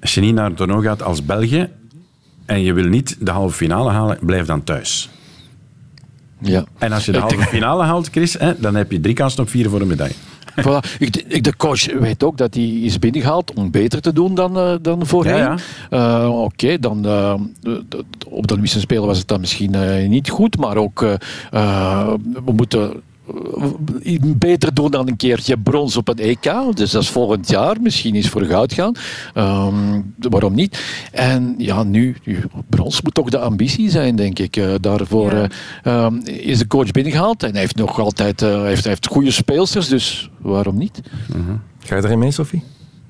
[0.00, 1.68] als je niet naar het toernooi gaat als België
[2.46, 5.10] en je wil niet de halve finale halen, blijf dan thuis.
[6.40, 6.64] Ja.
[6.78, 9.48] En als je de halve finale haalt, Chris, hè, dan heb je drie kansen op
[9.50, 10.14] vier voor een medaille.
[10.64, 10.80] Voilà.
[10.98, 14.56] Ik, ik- de coach weet ook dat hij is binnengehaald om beter te doen dan,
[14.58, 15.36] eh, dan voorheen.
[15.36, 15.56] Ja,
[15.90, 17.34] Eh, Oké, dan eh,
[18.28, 21.00] op de Olympische Spelen was het dan misschien niet goed, maar ook
[21.50, 22.92] we moeten
[24.36, 26.52] beter doen dan een keertje brons op een EK.
[26.74, 27.76] Dus dat is volgend jaar.
[27.80, 28.94] Misschien eens voor goud gaan.
[29.34, 30.80] Ehm, waarom niet?
[31.12, 32.16] En ja, nu,
[32.68, 34.56] brons moet toch de ambitie zijn, denk ik.
[34.56, 35.48] Uh, daarvoor Ja.
[35.82, 37.42] eh, ehm, is de coach binnengehaald.
[37.42, 41.00] En hij heeft nog altijd eh, heeft, heeft goede speelsters, dus waarom niet?
[41.84, 42.62] Ga je erin mee, Sophie?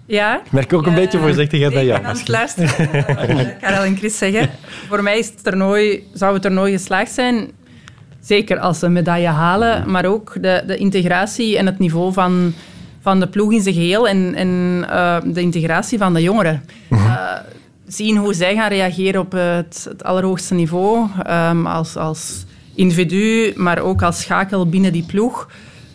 [0.06, 0.40] Ja.
[0.44, 2.00] Ik merk ook een beetje voorzichtigheid bij Ik jou.
[2.00, 2.70] ben aan het luisteren.
[3.60, 4.50] Karel en Chris zeggen.
[4.88, 7.50] Voor mij is het toernooi, zou het toernooi geslaagd zijn.
[8.20, 12.52] Zeker als ze een medaille halen, maar ook de, de integratie en het niveau van,
[13.00, 16.62] van de ploeg in zijn geheel en, en eh, de integratie van de jongeren.
[16.88, 17.32] Eh,
[17.86, 22.44] zien hoe zij gaan reageren op het, het allerhoogste niveau ehm, als, als
[22.74, 25.48] individu, maar ook als schakel binnen die ploeg.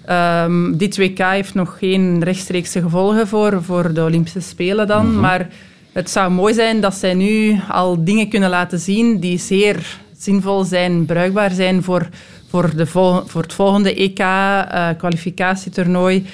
[0.05, 5.47] Ehm, dit WK heeft nog geen rechtstreekse gevolgen voor, voor de Olympische Spelen dan, maar
[5.91, 10.63] het zou mooi zijn dat zij nu al dingen kunnen laten zien die zeer zinvol
[10.63, 12.09] zijn, bruikbaar zijn voor,
[12.49, 16.25] voor, de vol- voor het volgende EK, eh, kwalificatietoernooi.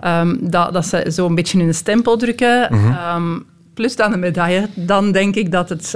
[0.00, 2.68] Ehm, dat, dat ze zo een beetje hun stempel drukken.
[2.70, 3.38] Ehm,
[3.76, 4.68] plus dan een medaille.
[4.74, 5.94] Dan denk ik dat het...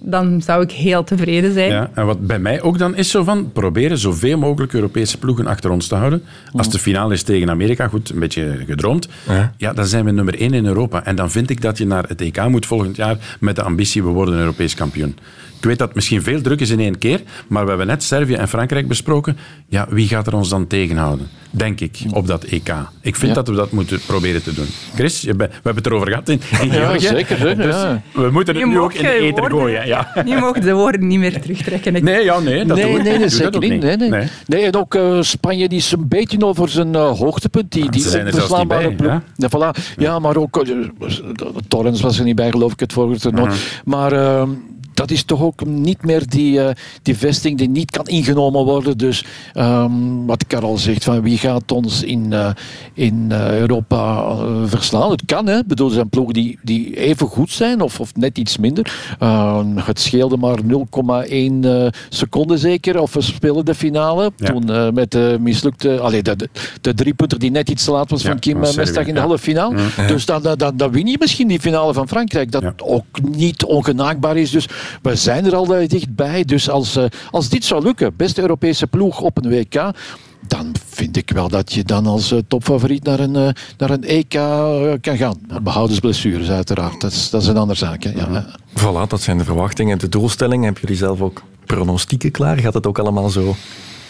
[0.00, 1.70] dan zou ik heel tevreden zijn.
[1.70, 5.46] Ja, en wat bij mij ook dan is zo van, proberen zoveel mogelijk Europese ploegen
[5.46, 6.22] achter ons te houden.
[6.52, 9.08] Als de finale is tegen Amerika, goed, een beetje gedroomd.
[9.28, 9.52] Ja.
[9.56, 11.04] Ja, dan zijn we nummer één in Europa.
[11.04, 14.02] En dan vind ik dat je naar het EK moet volgend jaar met de ambitie,
[14.02, 15.16] we worden Europees kampioen.
[15.58, 18.02] Ik weet dat het misschien veel druk is in één keer, maar we hebben net
[18.02, 19.36] Servië en Frankrijk besproken.
[19.68, 21.28] Ja, wie gaat er ons dan tegenhouden?
[21.50, 22.74] Denk ik, op dat EK.
[23.00, 23.34] Ik vind Ja.
[23.34, 24.66] dat we dat moeten proberen te doen.
[24.94, 27.06] Chris, we hebben het erover gehad in, in Georgië.
[27.16, 28.00] Zeker, zeker, Dus ja.
[28.12, 29.86] we moeten het Je nu ook in de woorden- gooien.
[29.86, 30.12] Ja.
[30.26, 31.96] Nu mogen de woorden niet meer terugtrekken.
[31.96, 33.82] Ik- Nee, ja, nee, dat nee, doe nee, nee, zeker niet.
[33.82, 34.08] Nee, nee.
[34.08, 34.26] Nee.
[34.46, 37.72] Nee, en ook eh, Spanje die is een beetje over zijn eh, hoogtepunt.
[37.72, 39.50] Die, die ze zijn er zelfs niet onverslaanbare bij, ploeg.
[39.60, 39.96] Ja, voilà.
[39.96, 40.56] ja, maar ook...
[40.56, 41.08] eh,
[41.68, 43.50] Torrens was er niet bij, geloof ik, het vorige toernooi.
[43.84, 44.12] Maar...
[44.96, 48.98] dat is toch ook niet meer die, eh, die vesting die niet kan ingenomen worden.
[48.98, 52.50] Dus ehm, wat Karel zegt, van wie gaat ons in, eh,
[52.92, 54.36] in eh, Europa
[54.66, 55.10] verslaan?
[55.10, 55.58] Het kan, hè.
[55.58, 59.14] Ik bedoel, er zijn ploegen die, die even goed zijn of, of net iets minder.
[59.18, 63.00] Ehm, het scheelde maar 0,1 eh, seconde zeker.
[63.00, 64.32] Of we spelen de finale.
[64.36, 64.46] Ja.
[64.46, 66.00] Toen met de mislukte...
[66.00, 66.48] Allee, de, de,
[66.80, 69.38] de driepunter die net iets te laat was Ja, van Kim Mestag in de halve
[69.38, 69.76] finale.
[70.06, 72.52] Dus dan, dan, dan, dan win je misschien die finale van Frankrijk.
[72.52, 74.50] Dat ook niet ongenaakbaar is.
[74.50, 74.68] Dus
[75.02, 76.44] we zijn er al dichtbij.
[76.44, 79.94] Dus als, eh, als dit zou lukken, beste Europese ploeg op een WK...
[80.46, 84.04] Dan vind ik wel dat je dan als eh, topfavoriet naar een, eh, naar een
[84.04, 84.28] EK
[85.00, 85.38] kan gaan.
[85.62, 87.00] Behoudens blessures uiteraard.
[87.00, 88.02] Dat is, dat is een andere zaak.
[88.02, 88.10] Hè.
[88.10, 88.46] Ja.
[88.78, 89.98] Voilà, dat zijn de verwachtingen.
[89.98, 90.64] De doelstellingen.
[90.64, 92.58] Hebben jullie zelf ook pronostieken klaar?
[92.58, 93.54] Gaat het ook allemaal zo,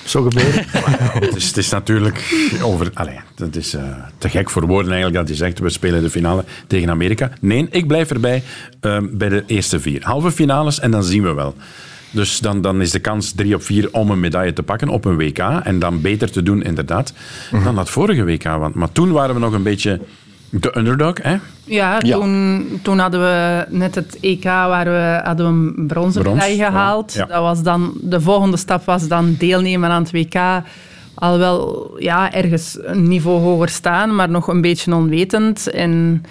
[0.06, 0.64] zo gebeuren?
[1.26, 2.90] Het is, het is natuurlijk over.
[2.94, 3.82] Allee, het is eh,
[4.18, 7.30] te gek voor woorden eigenlijk dat je zegt we spelen de finale tegen Amerika.
[7.40, 8.42] Nee, ik blijf erbij
[8.80, 10.04] eh, bij de eerste vier.
[10.04, 11.54] Halve finales en dan zien we wel.
[12.10, 15.04] Dus dan, dan is de kans drie op vier om een medaille te pakken op
[15.04, 15.38] een WK.
[15.38, 17.12] En dan beter te doen, inderdaad,
[17.64, 18.42] dan dat vorige WK.
[18.42, 20.00] Want, maar toen waren we nog een beetje
[20.62, 21.22] de underdog.
[21.22, 21.36] Hè?
[21.64, 22.16] Ja, Ja.
[22.16, 26.64] Toen, toen hadden we net het EK waar we hadden we een bronzen Brons, medaille
[26.64, 27.12] gehaald.
[27.12, 27.24] Ja.
[27.24, 30.62] Dat was dan, de volgende stap was dan deelnemen aan het WK.
[31.14, 35.70] Al wel ja, ergens een niveau hoger staan, maar nog een beetje onwetend.
[35.70, 36.24] En,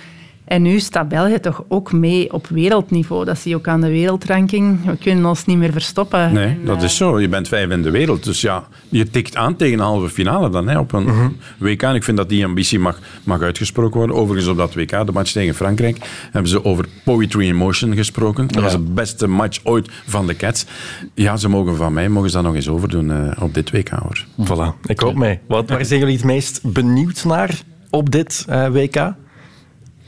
[0.46, 3.26] en nu staat België toch ook mee op wereldniveau.
[3.26, 4.86] Dat zie je ook aan de wereldranking.
[4.86, 6.34] We kunnen ons niet meer verstoppen.
[6.34, 7.20] Nee, En, dat eh, is zo.
[7.20, 8.24] Je bent vijf in de wereld.
[8.24, 11.82] Dus ja, je tikt aan tegen een halve finale dan hè, op een WK.
[11.82, 14.16] En ik vind dat die ambitie mag, mag uitgesproken worden.
[14.16, 15.98] Overigens op dat WK, de match tegen Frankrijk,
[16.32, 18.48] hebben ze over poetry in motion gesproken.
[18.48, 20.66] Dat was de beste match ooit van de Cats.
[21.14, 23.90] Ja, ze mogen van mij mogen ze dat nog eens overdoen eh, op dit WK.
[23.90, 24.26] Hoor.
[24.44, 25.40] voilà, ik hoop mee.
[25.48, 29.14] Wat, waar zijn jullie het meest benieuwd naar op dit eh, WK?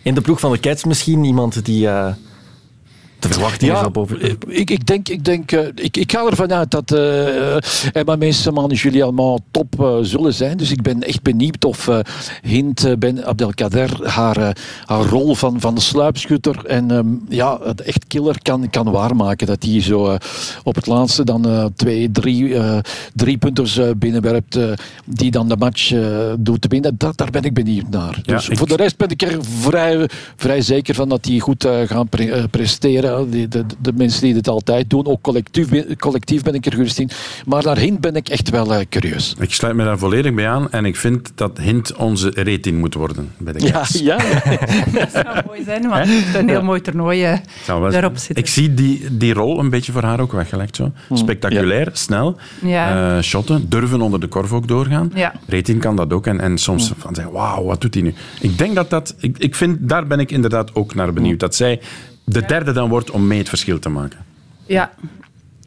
[0.07, 2.13] In de ploeg van de Cats misschien iemand die eh,
[3.19, 4.21] de verwachtingen Ja, zal boven...
[4.47, 7.55] ik, ik denk, ik, denk eh, ik, ik ga ervan uit dat eh
[7.93, 10.57] Emma Meeseman en Julie Alman top eh, zullen zijn.
[10.57, 11.99] Dus ik ben echt benieuwd of eh
[12.41, 14.49] Hint eh, Ben Abdelkader haar, eh,
[14.85, 19.47] haar rol van, van de sluipschutter en ehm, ja, het echt killer kan, kan waarmaken.
[19.47, 20.15] Dat hij zo eh,
[20.63, 22.77] op het laatste dan eh, twee, drie, eh
[23.15, 24.63] drie punters eh, binnenwerpt eh,
[25.05, 26.01] die dan de match eh,
[26.39, 26.95] doet winnen.
[26.97, 28.19] Dat, daar ben ik benieuwd naar.
[28.23, 31.39] Ja, Dus ik- voor de rest ben ik er vrij, vrij zeker van dat die
[31.39, 33.05] goed eh, gaan pre- eh, presteren.
[33.29, 35.05] Die, de, de mensen die dit altijd doen.
[35.05, 37.09] Ook collectief, ben- collectief ben ik er gerust in.
[37.45, 39.35] Maar naar Hint ben ik echt wel eh, curieus.
[39.39, 40.71] Ik sluit me daar volledig bij aan.
[40.71, 44.17] En ik vind dat Hint onze rating moet worden bij de Ja, ja.
[44.99, 48.35] Dat zou mooi zijn, want het is een heel mooi toernooi eh, daarop zitten.
[48.35, 50.75] Ik zie die, die rol een beetje voor haar ook weggelegd.
[50.75, 50.91] Zo.
[51.13, 53.15] Spectaculair, snel, Ja.
[53.17, 55.11] eh, shotten, durven onder de korf ook doorgaan.
[55.15, 55.33] Ja.
[55.47, 56.27] Rating kan dat ook.
[56.27, 58.13] En, en soms van zeggen, wauw, wat doet hij nu?
[58.39, 59.15] Ik denk dat dat...
[59.19, 61.39] Ik, ik vind, daar ben ik inderdaad ook naar benieuwd.
[61.39, 61.79] Dat zij
[62.29, 64.19] de derde dan wordt om mee het verschil te maken.
[64.65, 64.91] Ja,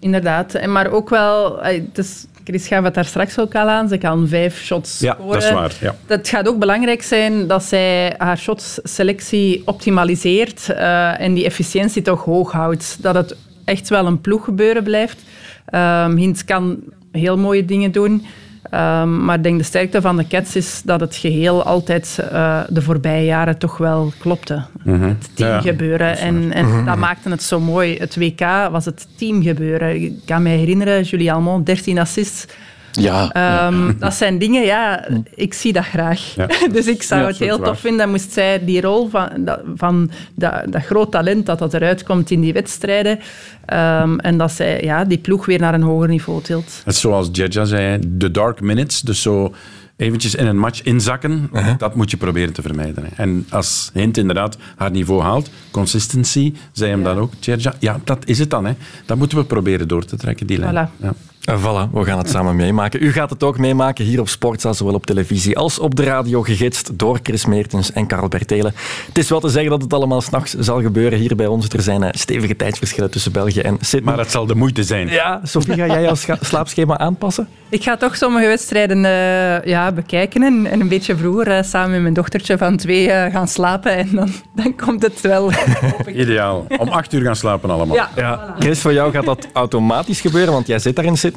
[0.01, 0.55] inderdaad.
[0.55, 3.89] En Maar ook wel, eh, het is, Chris gaf het daar straks ook al aan.
[3.89, 5.33] Ze kan vijf shots Ja, scoren.
[5.33, 5.73] dat is waar.
[5.81, 5.95] Ja.
[6.07, 12.25] Het gaat ook belangrijk zijn dat zij haar shotsselectie optimaliseert eh, en die efficiëntie toch
[12.25, 12.97] hoog houdt.
[13.01, 15.19] Dat het echt wel een ploeggebeuren blijft.
[15.67, 16.79] Ehm Hint kan
[17.13, 18.25] heel mooie dingen doen.
[18.63, 22.61] Ehm, maar ik denk de sterkte van de Cats is dat het geheel altijd eh,
[22.69, 24.63] de voorbije jaren toch wel klopte.
[24.85, 26.17] Het teamgebeuren.
[26.19, 27.97] en en dat maakte het zo mooi.
[27.99, 28.41] Het WK
[28.71, 30.03] was het teamgebeuren.
[30.03, 32.47] Ik kan me herinneren, Julie Almond, 13 assists.
[32.93, 36.35] Ja, Ehm, Dat zijn dingen, ja, ik zie dat graag.
[36.37, 36.47] Ja.
[36.73, 37.69] dus ik zou Ja, het heel waar.
[37.69, 38.11] tof vinden.
[38.11, 42.31] Moest zij die rol van, dat, van dat, dat groot talent dat dat eruit komt
[42.31, 43.19] in die wedstrijden.
[43.65, 46.81] ehm, en dat zij ja, die ploeg weer naar een hoger niveau tilt.
[46.85, 49.01] Het is zoals Jedja zei, de dark minutes.
[49.01, 49.55] Dus zo
[49.97, 53.05] eventjes in een match inzakken, dat moet je proberen te vermijden.
[53.05, 53.23] hè.
[53.23, 58.19] En als Hint inderdaad haar niveau haalt, consistency, zei hem dan ook, Jedja, ja, dat
[58.25, 58.65] is het dan.
[58.65, 58.73] Hè.
[59.07, 60.89] Dat moeten we proberen door te trekken, die lijn.
[60.89, 61.01] Voilà.
[61.03, 61.13] Ja.
[61.49, 63.03] Uh, Voilà, we gaan het samen meemaken.
[63.03, 66.43] U gaat het ook meemaken hier op Sportza, zowel op televisie als op de radio,
[66.43, 68.75] gegidst door Chris Meertens en Karel Bertelen.
[69.07, 71.69] Het is wel te zeggen dat het allemaal s'nachts zal gebeuren hier bij ons.
[71.69, 74.03] Er zijn eh, stevige tijdsverschillen tussen België en Sydney.
[74.15, 75.09] Maar het zal de moeite zijn.
[75.09, 77.49] Ja, Sofie, ga jij jouw slaapschema aanpassen?
[77.69, 81.91] Ik ga toch sommige wedstrijden eh, ja, bekijken en, en een beetje vroeger eh, samen
[81.91, 83.97] met mijn dochtertje van twee eh, gaan slapen.
[83.97, 84.29] En dan,
[84.65, 85.51] dan komt het wel.
[86.15, 86.67] Ideaal.
[86.79, 87.97] Om acht uur gaan slapen allemaal.
[87.97, 88.55] ja, Ja.
[88.59, 91.29] Chris, voor jou gaat dat automatisch gebeuren, want jij zit daar in Sydney.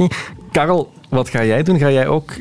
[0.52, 1.80] Karel, wat ga jij doen?
[1.80, 2.32] Ga jij ook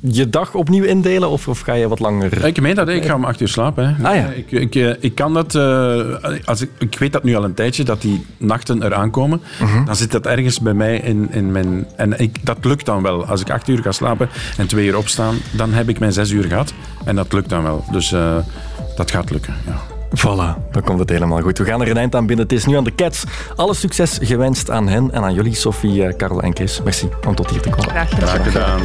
[0.00, 2.44] je dag opnieuw indelen of, of ga je wat langer...
[2.44, 3.96] Ik meen dat, ik ga om acht uur slapen.
[3.96, 4.08] Hè.
[4.08, 4.26] Ah, ja.
[4.26, 5.54] ik, ik, eh, ik kan dat...
[5.54, 9.40] eh, als ik, ik weet dat nu al een tijdje, dat die nachten eraan komen.
[9.60, 9.84] Mhm.
[9.84, 11.86] Dan zit dat ergens bij mij in, in mijn...
[11.96, 13.26] En ik, dat lukt dan wel.
[13.26, 16.30] Als ik acht uur ga slapen en twee uur opstaan, dan heb ik mijn zes
[16.30, 16.72] uur gehad.
[17.04, 17.84] En dat lukt dan wel.
[17.90, 18.36] Dus eh,
[18.96, 19.97] dat gaat lukken, ja.
[20.18, 21.58] Voilà, dan komt het helemaal goed.
[21.58, 22.46] We gaan er een eind aan binnen.
[22.46, 23.24] Het is nu aan de Cats.
[23.56, 26.82] Alle succes gewenst aan hen en aan jullie, Sophie, eh, Karel en Chris.
[26.82, 27.90] Merci om tot hier te komen.
[27.90, 28.28] graag gedaan.
[28.28, 28.80] Graag gedaan.